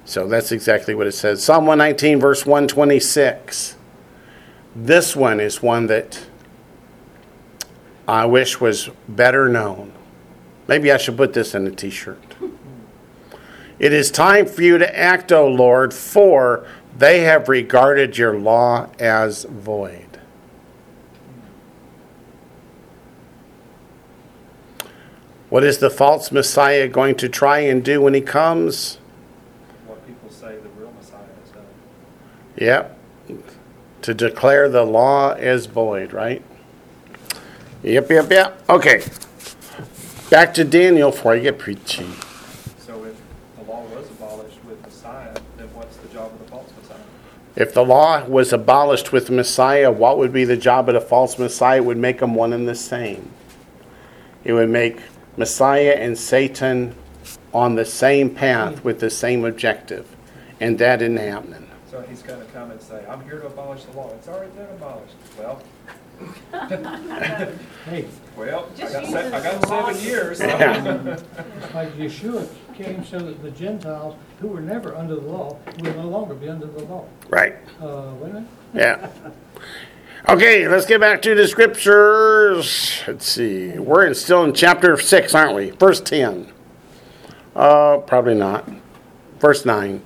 [0.03, 1.41] So that's exactly what it says.
[1.41, 3.77] Psalm 119, verse 126.
[4.75, 6.25] This one is one that
[8.05, 9.93] I wish was better known.
[10.67, 12.35] Maybe I should put this in a t shirt.
[13.79, 16.67] It is time for you to act, O Lord, for
[16.97, 20.04] they have regarded your law as void.
[25.55, 28.97] What is the false Messiah going to try and do when he comes?
[29.87, 31.63] What people say the real Messiah has done.
[32.57, 32.99] Yep.
[34.01, 36.43] To declare the law as void, right?
[37.83, 38.69] Yep, yep, yep.
[38.69, 39.01] Okay.
[40.29, 42.05] Back to Daniel before I get preachy.
[42.77, 43.15] So if
[43.55, 46.99] the law was abolished with Messiah, then what's the job of the false Messiah?
[47.55, 51.39] If the law was abolished with Messiah, what would be the job of the false
[51.39, 51.77] Messiah?
[51.77, 53.31] It would make them one and the same.
[54.43, 54.99] It would make
[55.37, 56.95] Messiah and Satan
[57.53, 60.05] on the same path with the same objective.
[60.59, 61.69] And that isn't happening.
[61.89, 64.11] So he's gonna come and say, I'm here to abolish the law.
[64.15, 65.13] It's already been abolished.
[65.37, 65.61] Well,
[67.85, 68.05] Hey,
[68.37, 70.37] well, I got, se- I got seven years.
[70.39, 71.23] so- it's
[71.75, 76.07] like Yeshua came so that the Gentiles, who were never under the law, will no
[76.07, 77.05] longer be under the law.
[77.29, 77.55] Right.
[77.81, 78.49] Uh, wait a minute.
[78.73, 79.09] Yeah.
[80.27, 83.03] Okay, let's get back to the scriptures.
[83.05, 83.77] Let's see.
[83.77, 85.69] We're in, still in chapter 6, aren't we?
[85.69, 86.51] Verse 10.
[87.55, 88.67] Uh, probably not.
[89.37, 90.01] Verse 9.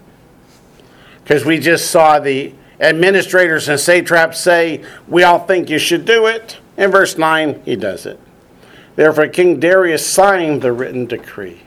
[1.24, 6.26] Because we just saw the administrators and satraps say, We all think you should do
[6.26, 6.58] it.
[6.76, 8.20] In verse 9, he does it.
[8.98, 11.62] Therefore, King Darius signed the written decree.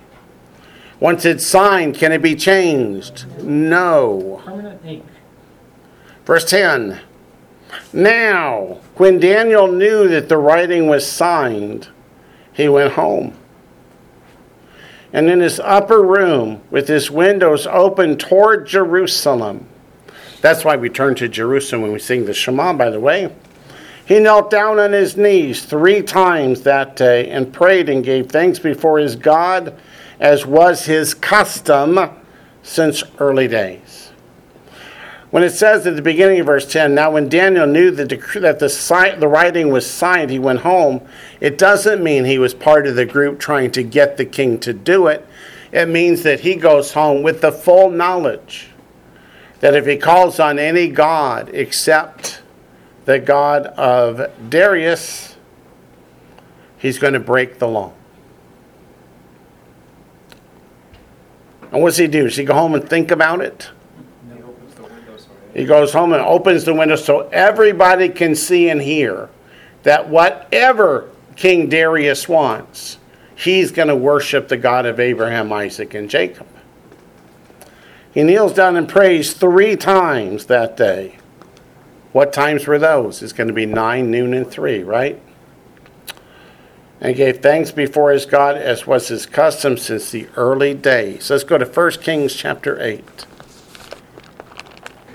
[1.01, 3.25] Once it's signed, can it be changed?
[3.43, 4.43] No.
[4.45, 5.07] Permanent ink.
[6.27, 7.01] Verse 10
[7.93, 11.89] Now, when Daniel knew that the writing was signed,
[12.53, 13.35] he went home.
[15.13, 19.67] And in his upper room, with his windows open toward Jerusalem,
[20.41, 23.33] that's why we turn to Jerusalem when we sing the Shema, by the way.
[24.05, 28.59] He knelt down on his knees three times that day and prayed and gave thanks
[28.59, 29.79] before his God,
[30.19, 32.11] as was his custom
[32.63, 33.82] since early days.
[35.33, 38.43] When it says at the beginning of verse 10, now when Daniel knew the decree,
[38.43, 41.01] that the, si- the writing was signed, he went home,
[41.41, 44.73] it doesn't mean he was part of the group trying to get the king to
[44.73, 45.27] do it.
[45.73, 48.69] It means that he goes home with the full knowledge
[49.61, 52.43] that if he calls on any god except
[53.05, 55.37] the God of Darius,
[56.79, 57.93] he's going to break the law.
[61.71, 62.25] And what does he do?
[62.25, 63.71] Does he go home and think about it?
[64.35, 68.35] He opens the window so He goes home and opens the window so everybody can
[68.35, 69.29] see and hear
[69.83, 72.99] that whatever King Darius wants,
[73.35, 76.47] he's going to worship the God of Abraham, Isaac, and Jacob.
[78.13, 81.19] He kneels down and prays three times that day.
[82.13, 83.23] What times were those?
[83.23, 85.21] It's going to be 9, noon, and 3, right?
[87.01, 91.31] And gave thanks before his God as was his custom since the early days.
[91.31, 93.27] Let's go to 1 Kings chapter 8.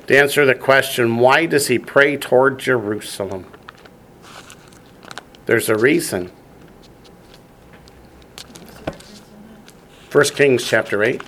[0.07, 3.45] To answer the question, why does he pray toward Jerusalem?
[5.45, 6.31] There's a reason.
[10.11, 11.21] 1 Kings chapter 8,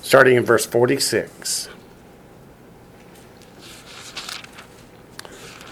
[0.00, 1.66] starting in verse 46.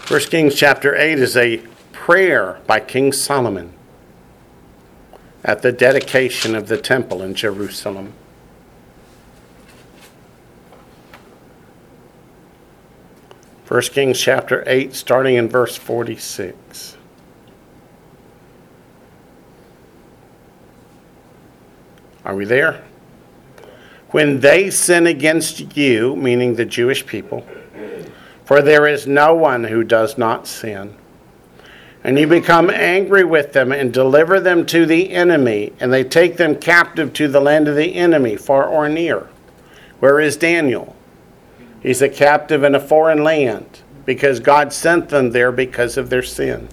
[0.07, 3.73] 1 Kings chapter 8 is a prayer by King Solomon
[5.43, 8.13] at the dedication of the temple in Jerusalem.
[13.71, 16.97] First Kings chapter 8, starting in verse 46.
[22.25, 22.83] Are we there?
[24.09, 27.47] When they sin against you, meaning the Jewish people,
[28.43, 30.93] for there is no one who does not sin,
[32.03, 36.35] and you become angry with them and deliver them to the enemy, and they take
[36.35, 39.29] them captive to the land of the enemy, far or near.
[40.01, 40.93] Where is Daniel?
[41.81, 46.23] He's a captive in a foreign land because God sent them there because of their
[46.23, 46.69] sin.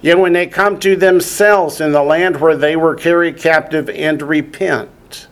[0.00, 4.20] Yet when they come to themselves in the land where they were carried captive and
[4.20, 5.28] repent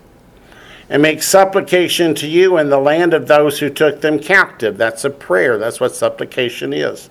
[0.88, 5.04] and make supplication to you in the land of those who took them captive, that's
[5.04, 5.58] a prayer.
[5.58, 7.10] That's what supplication is.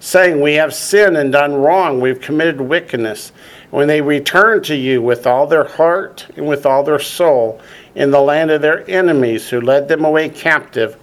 [0.00, 3.32] Saying, We have sinned and done wrong, we've committed wickedness.
[3.70, 7.60] When they return to you with all their heart and with all their soul
[7.94, 10.96] in the land of their enemies who led them away captive,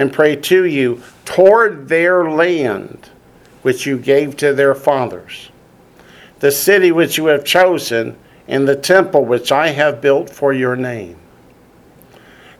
[0.00, 3.10] and pray to you toward their land
[3.60, 5.50] which you gave to their fathers,
[6.38, 8.16] the city which you have chosen,
[8.48, 11.16] and the temple which I have built for your name.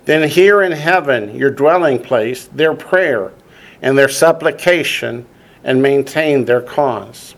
[0.04, 3.32] Then hear in heaven, your dwelling place, their prayer
[3.80, 5.24] and their supplication,
[5.64, 7.34] and maintain their cause.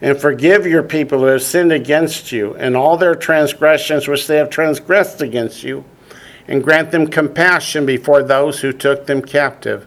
[0.00, 4.36] And forgive your people who have sinned against you, and all their transgressions which they
[4.36, 5.84] have transgressed against you
[6.46, 9.86] and grant them compassion before those who took them captive,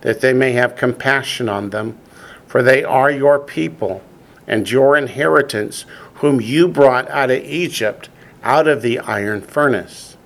[0.00, 1.98] that they may have compassion on them.
[2.46, 4.02] For they are your people
[4.46, 5.84] and your inheritance,
[6.14, 8.08] whom you brought out of Egypt,
[8.42, 10.16] out of the iron furnace.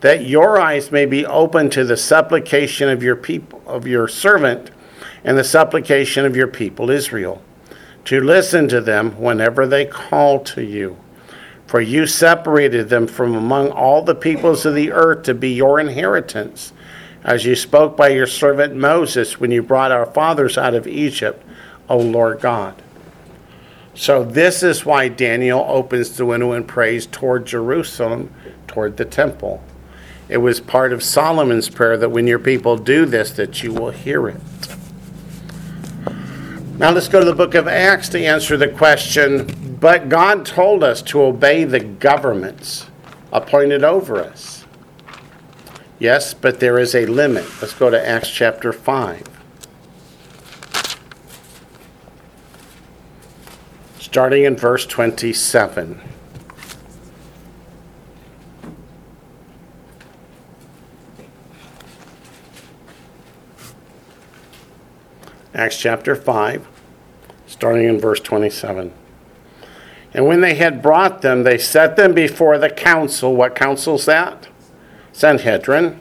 [0.00, 4.70] That your eyes may be open to the supplication of your people, of your servant,
[5.22, 7.40] and the supplication of your people Israel,
[8.06, 10.98] to listen to them whenever they call to you
[11.66, 15.80] for you separated them from among all the peoples of the earth to be your
[15.80, 16.72] inheritance,
[17.22, 21.42] as you spoke by your servant Moses when you brought our fathers out of Egypt,
[21.88, 22.80] O Lord God.
[23.94, 28.34] So, this is why Daniel opens the window and prays toward Jerusalem,
[28.66, 29.62] toward the temple.
[30.28, 33.90] It was part of Solomon's prayer that when your people do this, that you will
[33.90, 34.40] hear it.
[36.76, 39.76] Now let's go to the book of Acts to answer the question.
[39.78, 42.86] But God told us to obey the governments
[43.32, 44.64] appointed over us.
[46.00, 47.44] Yes, but there is a limit.
[47.60, 49.22] Let's go to Acts chapter 5.
[54.00, 56.00] Starting in verse 27.
[65.54, 66.66] Acts chapter 5,
[67.46, 68.92] starting in verse 27.
[70.12, 73.36] And when they had brought them, they set them before the council.
[73.36, 74.48] What council's that?
[75.12, 76.00] Sanhedrin.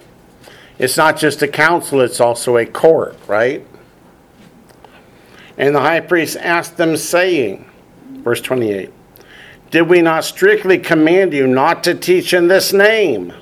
[0.80, 3.66] It's not just a council, it's also a court, right?
[5.56, 7.70] And the high priest asked them, saying,
[8.24, 8.92] verse 28,
[9.70, 13.34] Did we not strictly command you not to teach in this name?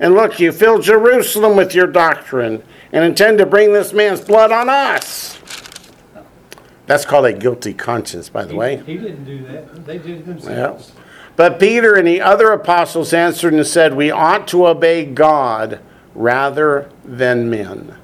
[0.00, 4.52] And look, you fill Jerusalem with your doctrine and intend to bring this man's blood
[4.52, 5.38] on us.
[6.86, 8.82] That's called a guilty conscience, by the He- way.
[8.86, 9.86] He didn't do that.
[9.86, 10.74] They did it Yeah.
[11.36, 15.80] But Peter and the other apostles answered and said, We ought to obey God
[16.14, 17.94] rather than men.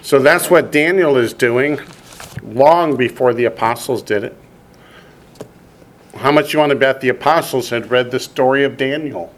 [0.00, 1.78] So that's what Daniel is doing
[2.42, 4.36] long before the apostles did it.
[6.16, 9.32] How much you want to bet the apostles had read the story of Daniel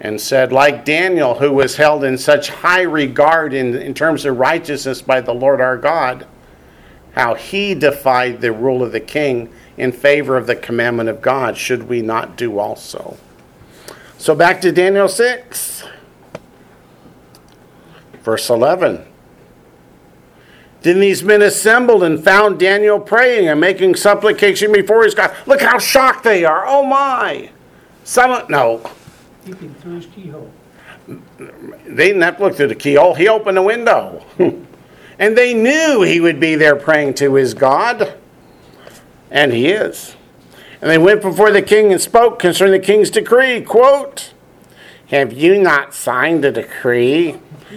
[0.00, 4.38] and said, like Daniel, who was held in such high regard in, in terms of
[4.38, 6.26] righteousness by the Lord our God,
[7.12, 11.56] how he defied the rule of the king in favor of the commandment of God,
[11.56, 13.16] should we not do also?
[14.18, 15.84] So back to Daniel 6,
[18.22, 19.04] verse 11.
[20.82, 25.34] Then these men assembled and found Daniel praying and making supplication before his God.
[25.46, 26.64] Look how shocked they are.
[26.66, 27.50] Oh my.
[28.04, 28.88] Some, no,
[29.54, 30.50] Through his keyhole.
[31.06, 33.14] they didn't have to look through the keyhole.
[33.14, 34.24] He opened the window.
[35.18, 38.14] and they knew he would be there praying to his God.
[39.30, 40.16] And he is.
[40.80, 43.62] And they went before the king and spoke concerning the king's decree.
[43.62, 44.34] Quote,
[45.08, 47.36] Have you not signed the decree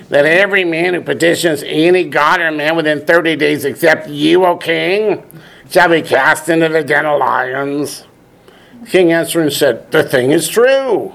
[0.10, 4.58] that every man who petitions any god or man within 30 days except you, O
[4.58, 5.24] king,
[5.70, 8.06] shall be cast into the den of lions?
[8.82, 11.14] The king answered and said, The thing is true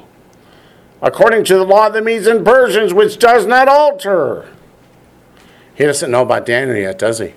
[1.03, 4.49] according to the law of the Medes and Persians, which does not alter.
[5.75, 7.35] He doesn't know about Daniel yet, does he?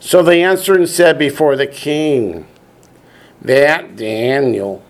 [0.00, 2.46] So they answered and said before the king,
[3.40, 4.82] That Daniel,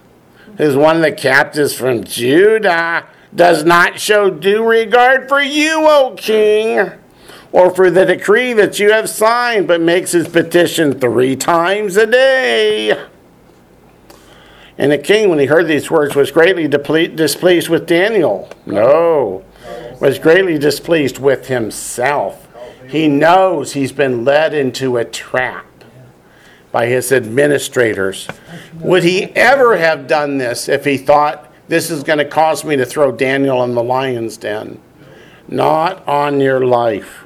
[0.56, 6.14] who's one of the captives from Judah, does not show due regard for you, O
[6.16, 6.90] king,
[7.50, 12.06] or for the decree that you have signed, but makes his petition three times a
[12.06, 13.08] day.
[14.76, 18.50] And the king, when he heard these words, was greatly displeased with Daniel.
[18.66, 19.44] No,
[20.00, 22.48] was greatly displeased with himself.
[22.88, 25.66] He knows he's been led into a trap
[26.72, 28.26] by his administrators.
[28.80, 32.76] Would he ever have done this if he thought this is going to cause me
[32.76, 34.80] to throw Daniel in the lion's den?
[35.46, 37.24] Not on your life.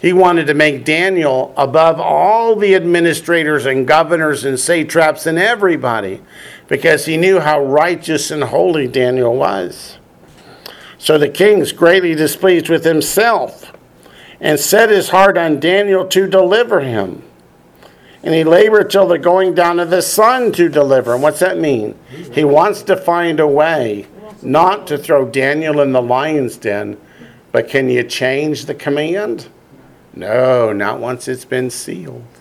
[0.00, 6.22] He wanted to make Daniel above all the administrators and governors and satraps and everybody
[6.70, 9.98] because he knew how righteous and holy Daniel was.
[10.98, 13.72] So the king's greatly displeased with himself
[14.40, 17.24] and set his heart on Daniel to deliver him.
[18.22, 21.22] And he labored till the going down of the sun to deliver him.
[21.22, 21.98] What's that mean?
[22.32, 24.06] He wants to find a way
[24.40, 26.98] not to throw Daniel in the lion's den,
[27.50, 29.48] but can you change the command?
[30.14, 32.39] No, not once it's been sealed.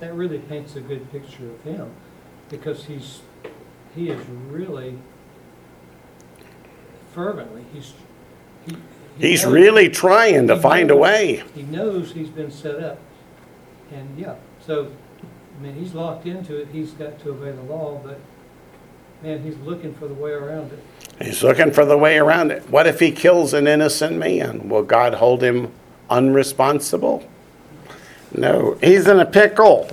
[0.00, 1.90] That really paints a good picture of him,
[2.48, 3.20] because he's,
[3.94, 4.96] he is really
[7.12, 7.92] fervently, he's,
[8.66, 8.76] he.
[9.18, 11.42] he He's knows- really trying to find a way.
[11.54, 12.98] He knows he's been set up,
[13.92, 14.92] and yeah, so,
[15.58, 18.20] I mean, he's locked into it, he's got to obey the law, but,
[19.22, 20.84] man, he's looking for the way around it.
[21.20, 22.70] He's looking for the way around it.
[22.70, 24.68] What if he kills an innocent man?
[24.68, 25.72] Will God hold him
[26.08, 27.28] unresponsible?
[28.32, 29.90] No, he's in a pickle.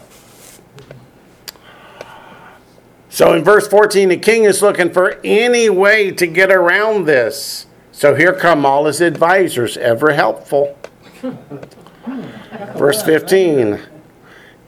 [3.09, 7.65] So in verse 14, the king is looking for any way to get around this.
[7.93, 10.77] So here come all his advisors, ever helpful.
[12.75, 13.79] Verse 15.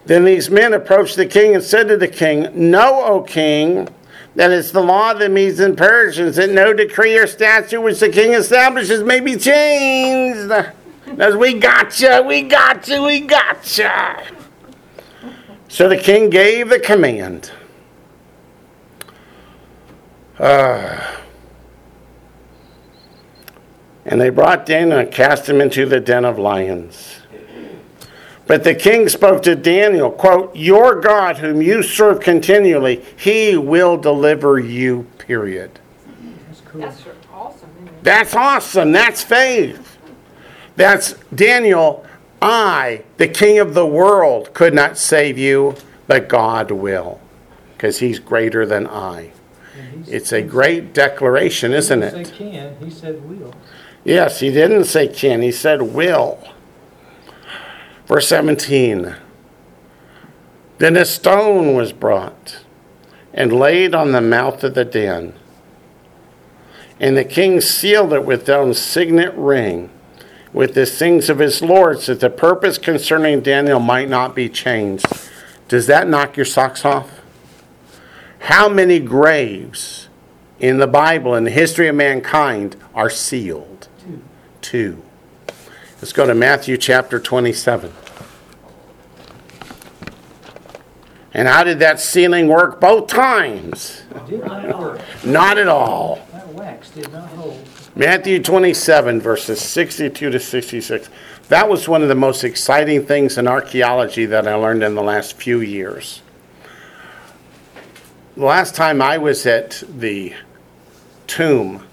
[0.06, 3.90] Then these men approached the king and said to the king, Know, O king,
[4.36, 8.00] that it's the law of the Medes and Persians that no decree or statute which
[8.00, 10.50] the king establishes may be changed.
[11.18, 14.24] As we gotcha, we gotcha, we gotcha.
[15.68, 17.52] So the king gave the command.
[20.38, 21.18] Uh,
[24.06, 27.22] and they brought Daniel and cast him into the den of lions.
[28.46, 33.98] But the king spoke to Daniel, quote, Your God, whom you serve continually, he will
[33.98, 35.80] deliver you, period.
[36.48, 36.82] That's cool.
[36.82, 37.04] That's
[37.34, 37.70] awesome.
[38.04, 38.92] That's awesome.
[38.94, 39.87] That's faith.
[40.78, 42.06] That's Daniel,
[42.42, 45.76] I, the king of the world, could not save you,
[46.06, 47.20] but God will,
[47.74, 49.32] because he's greater than I.
[50.08, 52.28] It's a great declaration, isn't He didn't it?
[52.28, 53.54] say can, he said will.
[54.04, 56.48] Yes, he didn't say can, he said will.
[58.06, 59.16] Verse 17
[60.78, 62.60] Then a stone was brought
[63.34, 65.34] and laid on the mouth of the den.
[67.00, 69.90] And the king sealed it with his own signet ring
[70.54, 75.06] with the things of his lords, that the purpose concerning Daniel might not be changed.
[75.68, 77.22] Does that knock your socks off?
[78.40, 80.08] How many graves
[80.60, 83.88] in the Bible, in the history of mankind, are sealed?
[84.00, 84.22] Two.
[84.62, 85.04] Two.
[85.98, 87.92] Let's go to Matthew chapter 27.
[91.34, 94.04] And how did that sealing work both times?
[94.16, 95.02] It did not work.
[95.24, 96.26] Not at all.
[96.32, 97.64] That wax did not hold.
[97.98, 101.10] Matthew 27, verses 62 to 66.
[101.48, 105.02] That was one of the most exciting things in archaeology that I learned in the
[105.02, 106.22] last few years.
[108.36, 110.36] The last time I was at the
[111.26, 111.88] tomb,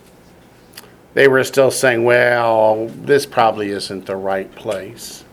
[1.15, 5.25] they were still saying, well, this probably isn't the right place.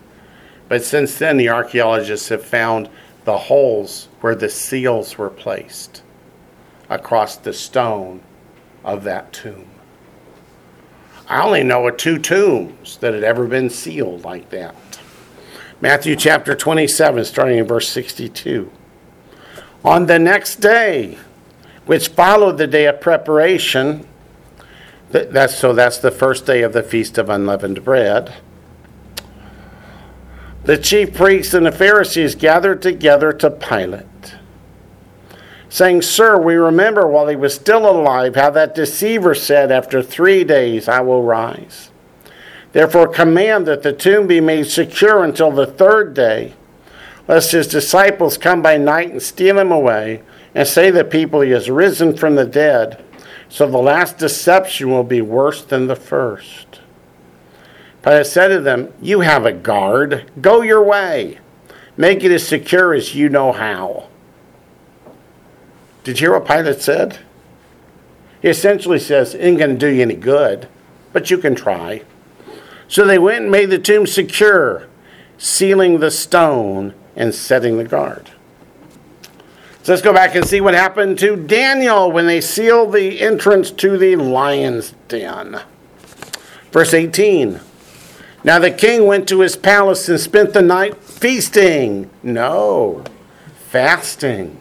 [0.69, 2.87] But since then, the archaeologists have found
[3.25, 6.01] the holes where the seals were placed
[6.89, 8.21] across the stone
[8.85, 9.70] of that tomb.
[11.31, 14.75] I only know of two tombs that had ever been sealed like that.
[15.79, 18.69] Matthew chapter 27, starting in verse 62.
[19.85, 21.17] On the next day,
[21.85, 24.05] which followed the day of preparation,
[25.11, 28.33] that's so that's the first day of the feast of unleavened bread.
[30.65, 34.35] The chief priests and the Pharisees gathered together to Pilate,
[35.71, 40.43] saying, Sir, we remember while he was still alive how that deceiver said, After three
[40.43, 41.89] days I will rise.
[42.73, 46.53] Therefore, command that the tomb be made secure until the third day,
[47.27, 50.21] lest his disciples come by night and steal him away,
[50.53, 53.03] and say to the people, He has risen from the dead.
[53.47, 56.81] So the last deception will be worse than the first.
[58.01, 60.29] But I said to them, You have a guard.
[60.41, 61.39] Go your way.
[61.95, 64.09] Make it as secure as you know how.
[66.03, 67.19] Did you hear what Pilate said?
[68.41, 70.67] He essentially says, It ain't going to do you any good,
[71.13, 72.03] but you can try.
[72.87, 74.87] So they went and made the tomb secure,
[75.37, 78.31] sealing the stone and setting the guard.
[79.83, 83.71] So let's go back and see what happened to Daniel when they sealed the entrance
[83.71, 85.61] to the lion's den.
[86.71, 87.59] Verse 18.
[88.43, 92.09] Now the king went to his palace and spent the night feasting.
[92.23, 93.03] No,
[93.69, 94.57] fasting.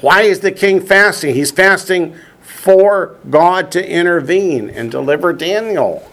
[0.00, 1.34] Why is the king fasting?
[1.34, 6.08] He's fasting for God to intervene and deliver Daniel.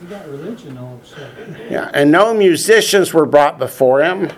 [0.00, 1.56] You got religion all of a sudden.
[1.70, 4.30] Yeah, and no musicians were brought before him.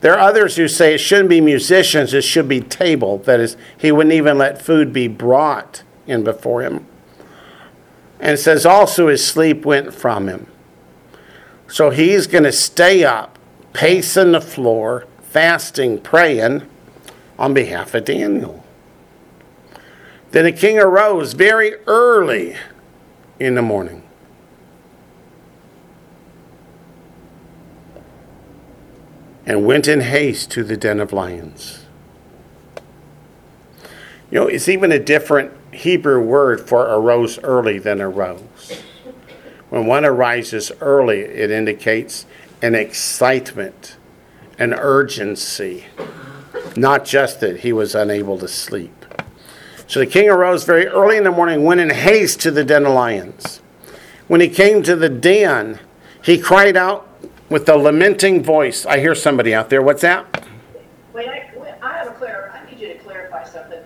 [0.00, 3.18] There are others who say it shouldn't be musicians, it should be table.
[3.18, 6.86] That is, he wouldn't even let food be brought in before him.
[8.20, 10.46] And it says also his sleep went from him.
[11.68, 13.38] So he's going to stay up,
[13.72, 16.68] pacing the floor, fasting, praying
[17.38, 18.64] on behalf of Daniel.
[20.30, 22.56] Then the king arose very early
[23.38, 24.02] in the morning.
[29.48, 31.86] and went in haste to the den of lions.
[34.30, 38.82] You know, it's even a different Hebrew word for arose early than arose.
[39.70, 42.26] When one arises early, it indicates
[42.60, 43.96] an excitement,
[44.58, 45.86] an urgency,
[46.78, 49.04] not just that he was unable to sleep.
[49.86, 52.86] So the king arose very early in the morning, went in haste to the den
[52.86, 53.62] of lions.
[54.26, 55.80] When he came to the den,
[56.22, 57.08] he cried out
[57.48, 58.84] with a lamenting voice.
[58.84, 59.80] I hear somebody out there.
[59.80, 60.46] What's that?
[61.14, 63.82] Wait, I, wait, I have a clear, I need you to clarify something.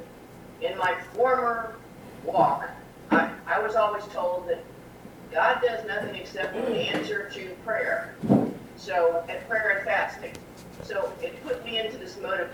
[0.60, 1.76] In my former
[2.24, 2.68] walk,
[3.10, 4.64] I, I was always told that
[5.32, 8.14] God does nothing except answer to prayer.
[8.76, 10.32] So, and prayer and fasting.
[10.82, 12.50] So it put me into this mode of,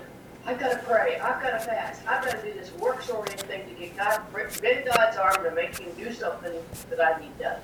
[0.49, 3.69] I've got to pray, I've got to fast, I've got to do this works-oriented thing
[3.69, 6.51] to get God, bend God's arm to make him do something
[6.89, 7.59] that I need done.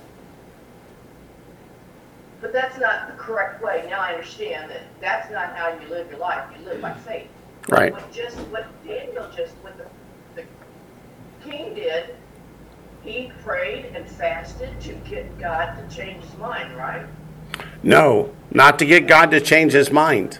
[2.40, 3.84] But that's not the correct way.
[3.90, 6.44] Now I understand that that's not how you live your life.
[6.56, 7.26] You live by faith.
[7.68, 7.92] Right.
[7.92, 9.86] What just what Daniel just what the,
[10.40, 12.14] the king did,
[13.02, 17.04] he prayed and fasted to get God to change his mind, right?
[17.82, 20.38] No, not to get God to change his mind.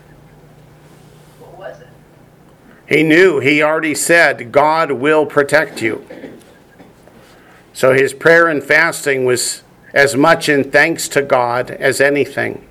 [2.87, 2.97] What was it?
[2.97, 6.07] He knew, he already said, God will protect you.
[7.73, 12.67] So his prayer and fasting was as much in thanks to God as anything.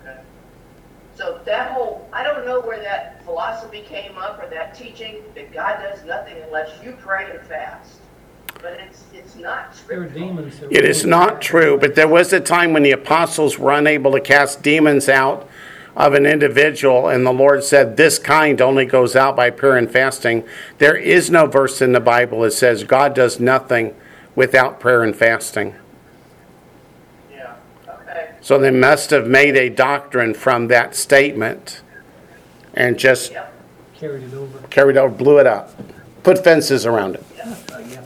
[0.00, 0.20] Okay.
[1.16, 5.52] So that whole I don't know where that philosophy came up or that teaching that
[5.52, 8.00] God does nothing unless you pray and fast.
[8.54, 12.40] But it's it's not There are demons It is not true, but there was a
[12.40, 15.48] time when the apostles were unable to cast demons out
[15.96, 19.90] of an individual, and the Lord said, This kind only goes out by prayer and
[19.90, 20.44] fasting.
[20.78, 23.94] There is no verse in the Bible that says God does nothing
[24.34, 25.74] without prayer and fasting.
[27.32, 27.54] Yeah.
[27.88, 28.30] Okay.
[28.40, 31.82] So they must have made a doctrine from that statement
[32.74, 33.52] and just Yep.
[33.98, 34.58] carried it over.
[34.68, 35.72] carried over, blew it up,
[36.22, 37.24] put fences around it.
[37.44, 38.00] Uh, yeah.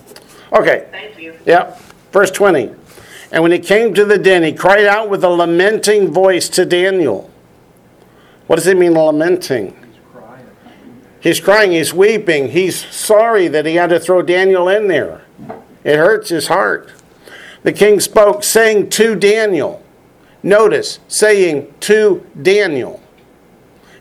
[0.58, 1.34] Okay, Thank you.
[1.44, 1.78] yep.
[2.12, 2.70] Verse 20.
[3.30, 6.64] And when he came to the den, he cried out with a lamenting voice to
[6.64, 7.30] Daniel.
[8.46, 9.76] What does it mean, lamenting?
[11.20, 11.72] He's crying.
[11.72, 15.22] He's weeping, he's sorry that he had to throw Daniel in there.
[15.82, 16.92] It hurts his heart.
[17.62, 19.82] The king spoke, saying to Daniel,
[20.42, 23.02] notice, saying to Daniel.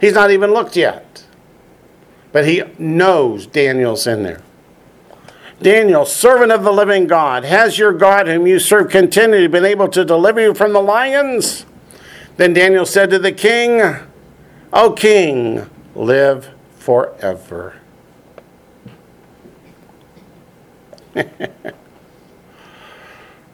[0.02, 1.24] He's not even looked yet,
[2.34, 4.41] but he knows Daniel's in there.
[5.61, 9.88] Daniel, servant of the living God, has your God whom you serve continually been able
[9.88, 11.65] to deliver you from the lions?
[12.36, 13.82] Then Daniel said to the king,
[14.75, 17.75] O king, live forever.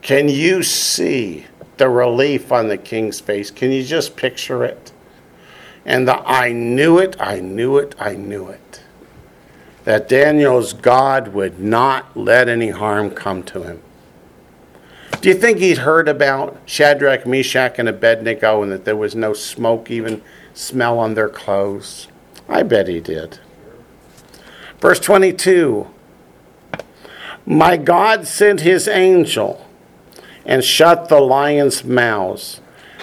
[0.00, 1.44] Can you see
[1.76, 3.50] the relief on the king's face?
[3.50, 4.92] Can you just picture it?
[5.84, 8.82] And the I knew it, I knew it, I knew it.
[9.84, 13.82] That Daniel's God would not let any harm come to him.
[15.20, 19.34] Do you think he'd heard about Shadrach, Meshach, and Abednego and that there was no
[19.34, 20.22] smoke, even
[20.54, 22.08] smell on their clothes?
[22.48, 23.38] I bet he did.
[24.80, 25.88] Verse 22
[27.46, 29.66] My God sent his angel
[30.44, 32.60] and shut the lions' mouths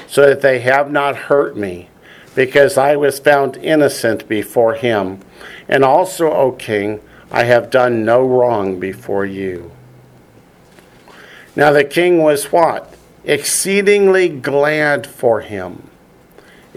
[0.07, 1.89] so that they have not hurt me,
[2.33, 5.19] because I was found innocent before him.
[5.67, 9.71] And also, O king, I have done no wrong before you.
[11.55, 12.93] Now the king was what?
[13.25, 15.86] Exceedingly glad for him.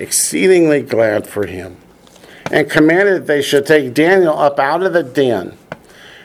[0.00, 1.76] Exceedingly glad for him.
[2.50, 5.58] And commanded they should take Daniel up out of the den.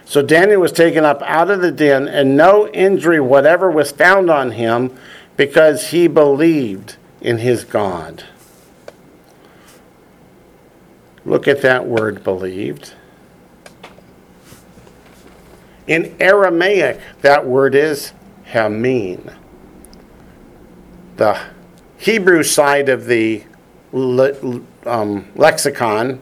[0.05, 4.31] So Daniel was taken up out of the den, and no injury whatever was found
[4.31, 4.97] on him
[5.35, 8.23] because he believed in his God.
[11.25, 12.93] Look at that word believed.
[15.85, 18.13] In Aramaic, that word is
[18.45, 19.35] Hamin.
[21.17, 21.37] The
[21.97, 23.43] Hebrew side of the
[23.95, 26.19] le- um, lexicon,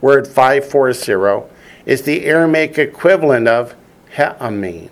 [0.00, 1.48] word 540,
[1.86, 3.74] is the Aramaic equivalent of
[4.16, 4.90] Ha'amin.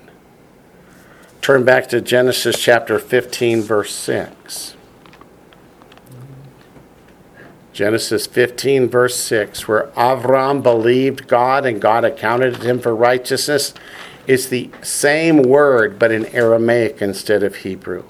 [1.43, 4.75] Turn back to Genesis chapter 15, verse 6.
[7.73, 13.73] Genesis 15, verse 6, where Avram believed God and God accounted him for righteousness.
[14.27, 18.03] It's the same word, but in Aramaic instead of Hebrew.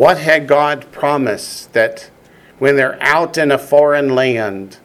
[0.00, 2.08] What had God promised that
[2.58, 4.78] when they're out in a foreign land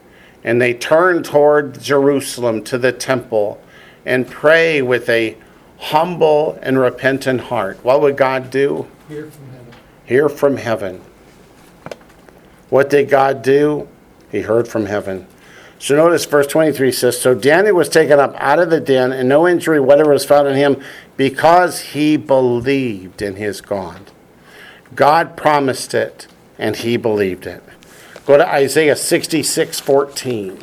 [0.44, 3.58] and they turn toward Jerusalem to the temple
[4.04, 5.38] and pray with a
[5.78, 8.88] humble and repentant heart, what would God do?
[9.08, 9.72] Hear from heaven.
[10.04, 11.00] Hear from heaven.
[12.68, 13.88] What did God do?
[14.30, 15.26] He heard from heaven.
[15.78, 19.30] So notice verse 23 says So Daniel was taken up out of the den, and
[19.30, 20.84] no injury whatever was found in him
[21.16, 24.12] because he believed in his God.
[24.94, 26.26] God promised it,
[26.58, 27.62] and he believed it.
[28.26, 30.58] Go to Isaiah 66 14.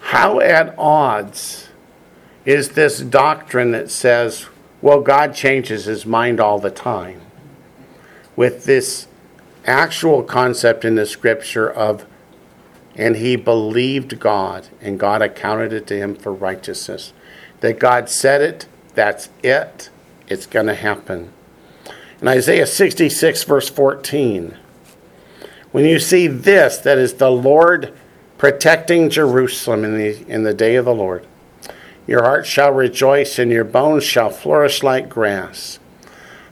[0.00, 1.68] How at odds
[2.44, 4.46] is this doctrine that says,
[4.80, 7.20] well, God changes his mind all the time,
[8.36, 9.07] with this
[9.68, 12.06] actual concept in the scripture of,
[12.96, 17.12] and he believed God, and God accounted it to him for righteousness.
[17.60, 19.90] That God said it, that's it,
[20.26, 21.32] it's going to happen.
[22.20, 24.56] In Isaiah 66, verse 14,
[25.70, 27.92] when you see this, that is the Lord
[28.38, 31.26] protecting Jerusalem in the, in the day of the Lord.
[32.06, 35.78] Your heart shall rejoice, and your bones shall flourish like grass.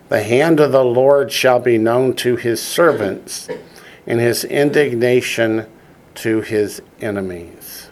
[0.09, 3.49] The hand of the Lord shall be known to his servants,
[4.07, 5.67] and his indignation
[6.17, 7.91] to his enemies.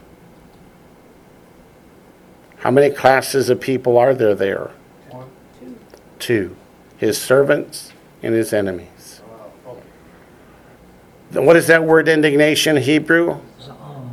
[2.59, 4.71] How many classes of people are there there?
[5.11, 5.29] One.
[5.61, 5.77] Two.
[6.19, 6.57] Two.
[6.97, 7.93] His servants
[8.23, 9.21] and his enemies.
[11.33, 13.41] What is that word indignation in Hebrew?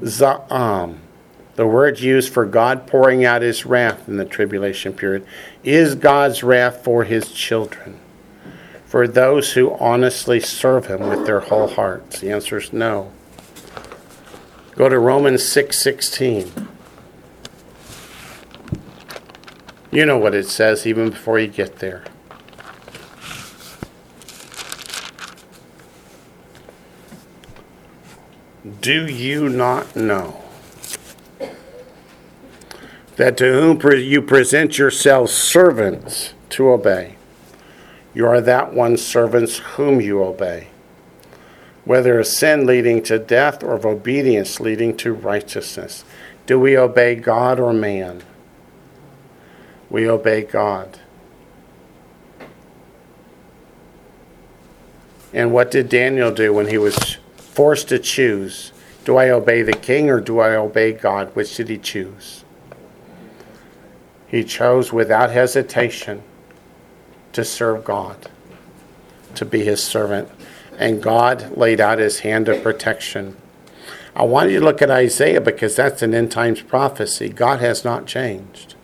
[0.01, 0.97] Za'am.
[1.61, 5.23] The word used for God pouring out his wrath in the tribulation period
[5.63, 7.99] is God's wrath for his children,
[8.87, 12.19] for those who honestly serve him with their whole hearts.
[12.19, 13.11] The answer is no.
[14.75, 16.67] Go to Romans 6:16.
[19.91, 22.03] you know what it says even before you get there.
[28.81, 30.40] Do you not know
[33.21, 37.15] that to whom you present yourselves servants to obey,
[38.15, 40.69] you are that one servants whom you obey,
[41.85, 46.03] whether of sin leading to death or of obedience leading to righteousness.
[46.47, 48.23] Do we obey God or man?
[49.91, 50.99] We obey God.
[55.31, 58.71] And what did Daniel do when he was forced to choose?
[59.05, 61.35] Do I obey the king or do I obey God?
[61.35, 62.40] Which did he choose?
[64.31, 66.23] He chose without hesitation
[67.33, 68.29] to serve God,
[69.35, 70.29] to be his servant.
[70.79, 73.35] And God laid out his hand of protection.
[74.15, 77.27] I want you to look at Isaiah because that's an end times prophecy.
[77.27, 78.75] God has not changed.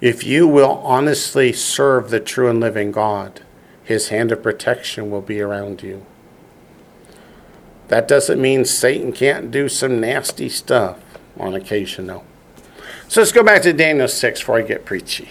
[0.00, 3.40] If you will honestly serve the true and living God,
[3.84, 6.04] his hand of protection will be around you.
[7.86, 10.98] That doesn't mean Satan can't do some nasty stuff
[11.38, 12.24] on occasion, though.
[13.08, 15.28] So let's go back to Daniel 6 before I get preachy.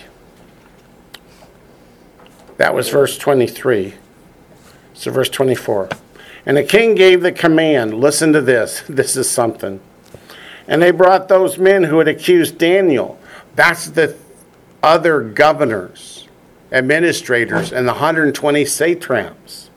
[2.58, 3.96] That was verse 23.
[4.94, 5.90] So, verse 24.
[6.46, 8.84] And the king gave the command listen to this.
[8.88, 9.82] This is something.
[10.68, 13.20] And they brought those men who had accused Daniel.
[13.56, 14.16] That's the
[14.82, 16.28] other governors,
[16.72, 19.70] administrators, and the 120 satraps.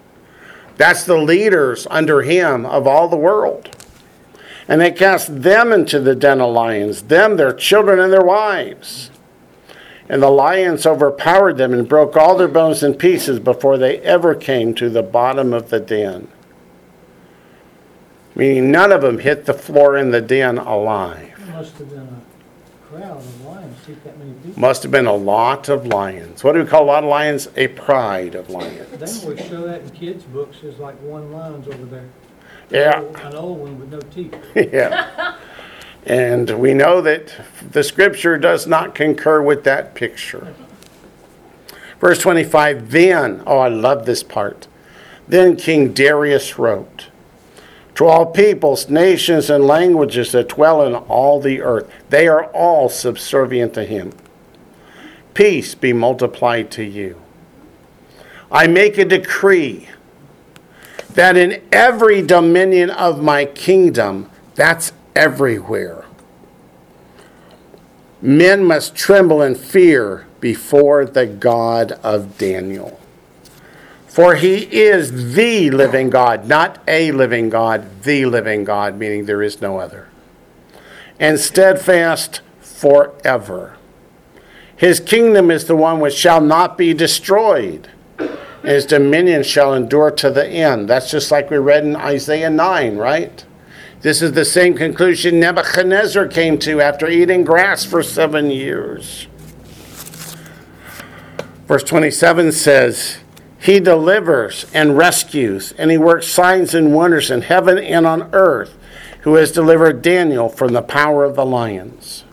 [0.77, 3.76] That's the leaders under him of all the world.
[4.69, 9.11] And they cast them into the den of lions, them, their children, and their wives.
[10.09, 14.35] And the lions overpowered them and broke all their bones in pieces before they ever
[14.35, 16.29] came to the bottom of the den.
[18.35, 21.33] Meaning none of them hit the floor in the den alive.
[21.49, 24.61] Must have been a crowd of lions that many people.
[24.61, 26.45] Must have been a lot of lions.
[26.45, 27.49] What do we call a lot of lions?
[27.57, 28.91] A pride of lions.
[28.91, 32.09] They always show that in kids' books, there's like one lion's over there.
[32.71, 33.01] Yeah.
[33.01, 34.35] An old one with no teeth.
[34.73, 35.37] yeah.
[36.05, 37.35] And we know that
[37.73, 40.55] the scripture does not concur with that picture.
[42.01, 44.69] Verse 25 Then, oh, I love this part.
[45.29, 47.09] Then King Darius wrote
[47.97, 52.89] To all peoples, nations, and languages that dwell in all the earth, they are all
[52.89, 54.13] subservient to him.
[55.35, 57.21] Peace be multiplied to you.
[58.51, 59.89] I make a decree
[61.17, 66.05] that in every dominion of my kingdom, that's everywhere,
[68.21, 73.01] men must tremble in fear before the God of Daniel.
[74.07, 79.43] For he is the living God, not a living God, the living God, meaning there
[79.43, 80.09] is no other,
[81.19, 83.77] and steadfast forever.
[84.77, 87.89] His kingdom is the one which shall not be destroyed
[88.67, 90.89] and his dominion shall endure to the end.
[90.89, 93.45] That's just like we read in Isaiah 9, right?
[94.01, 99.29] This is the same conclusion Nebuchadnezzar came to after eating grass for seven years.
[101.69, 103.19] Verse 27 says,
[103.61, 108.77] He delivers and rescues, and he works signs and wonders in heaven and on earth,
[109.21, 112.25] who has delivered Daniel from the power of the lions.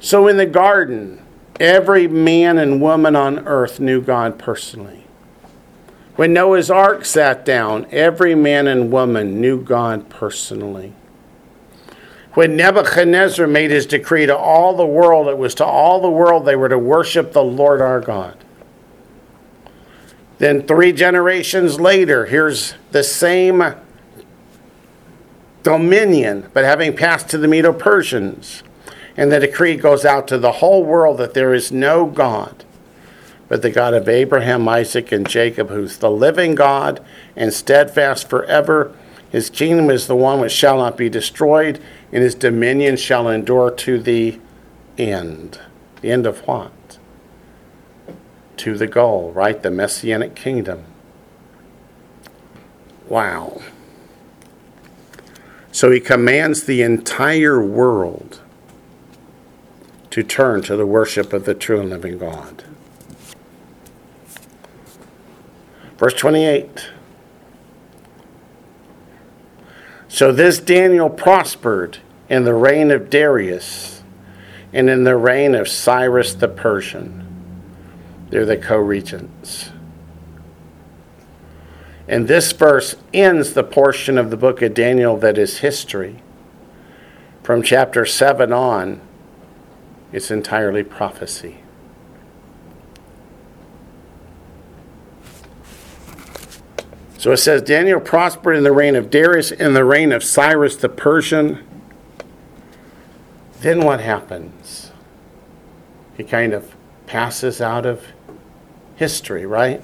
[0.00, 1.19] So in the garden,
[1.60, 5.04] Every man and woman on earth knew God personally.
[6.16, 10.94] When Noah's ark sat down, every man and woman knew God personally.
[12.32, 16.44] When Nebuchadnezzar made his decree to all the world, it was to all the world
[16.44, 18.36] they were to worship the Lord our God.
[20.38, 23.74] Then, three generations later, here's the same
[25.62, 28.62] dominion, but having passed to the Medo Persians.
[29.16, 32.64] And the decree goes out to the whole world that there is no God
[33.50, 37.04] but the God of Abraham, Isaac, and Jacob, who's the living God
[37.34, 38.96] and steadfast forever.
[39.28, 41.82] His kingdom is the one which shall not be destroyed,
[42.12, 44.38] and his dominion shall endure to the
[44.96, 45.58] end.
[46.00, 46.70] The end of what?
[48.58, 49.60] To the goal, right?
[49.60, 50.84] The messianic kingdom.
[53.08, 53.60] Wow.
[55.72, 58.42] So he commands the entire world
[60.10, 62.64] to turn to the worship of the true and living God.
[65.96, 66.90] Verse 28.
[70.08, 74.02] So this Daniel prospered in the reign of Darius
[74.72, 77.26] and in the reign of Cyrus the Persian.
[78.30, 79.70] They're the co regents.
[82.08, 86.22] And this verse ends the portion of the book of Daniel that is history.
[87.42, 89.00] From chapter 7 on,
[90.12, 91.58] it's entirely prophecy.
[97.20, 100.76] So it says Daniel prospered in the reign of Darius, in the reign of Cyrus
[100.76, 101.62] the Persian.
[103.60, 104.90] Then what happens?
[106.16, 106.74] He kind of
[107.06, 108.06] passes out of
[108.96, 109.82] history, right?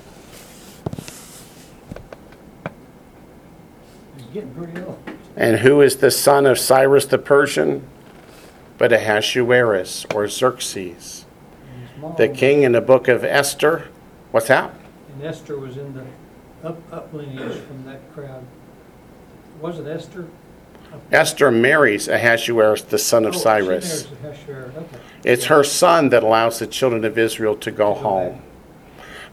[4.16, 4.98] He's getting pretty old.
[5.36, 7.86] And who is the son of Cyrus the Persian?
[8.78, 11.24] But Ahasuerus or Xerxes.
[11.72, 13.84] And his mom- The king in the book of Esther.
[14.32, 14.70] What's that?
[15.14, 16.02] And Esther was in the
[16.68, 18.44] up, up lineage from that crowd.
[19.60, 20.26] Was it Esther?
[21.10, 24.06] Esther marries Ahasuerus, the son of Oh, Cyrus.
[24.24, 24.82] okay.
[25.24, 28.40] It's her son that allows the children of Israel to go home.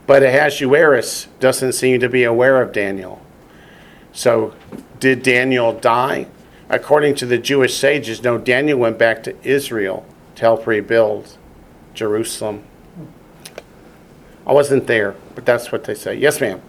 [0.06, 3.20] But Ahasuerus doesn't seem to be aware of Daniel.
[4.12, 4.52] So,
[5.00, 6.26] did Daniel die?
[6.74, 11.38] According to the Jewish sages, no, Daniel went back to Israel to help rebuild
[11.94, 12.64] Jerusalem.
[14.44, 16.16] I wasn't there, but that's what they say.
[16.16, 16.60] Yes, ma'am.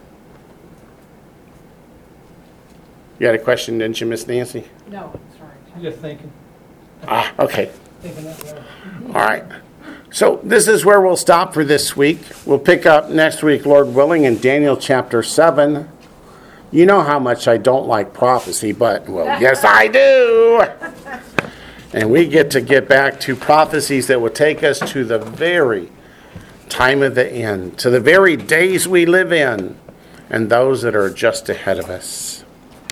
[3.18, 4.68] You had a question, didn't you, Miss Nancy?
[4.88, 5.82] No, sorry.
[5.82, 6.30] Just thinking,
[7.08, 7.72] Ah, okay.
[8.00, 8.28] thinking.
[9.08, 9.42] All right.
[10.12, 12.20] So this is where we'll stop for this week.
[12.44, 15.88] We'll pick up next week, Lord willing, in Daniel chapter 7.
[16.70, 20.64] You know how much I don't like prophecy, but, well, yes, I do.
[21.92, 25.90] And we get to get back to prophecies that will take us to the very
[26.68, 29.78] time of the end, to the very days we live in,
[30.28, 32.44] and those that are just ahead of us.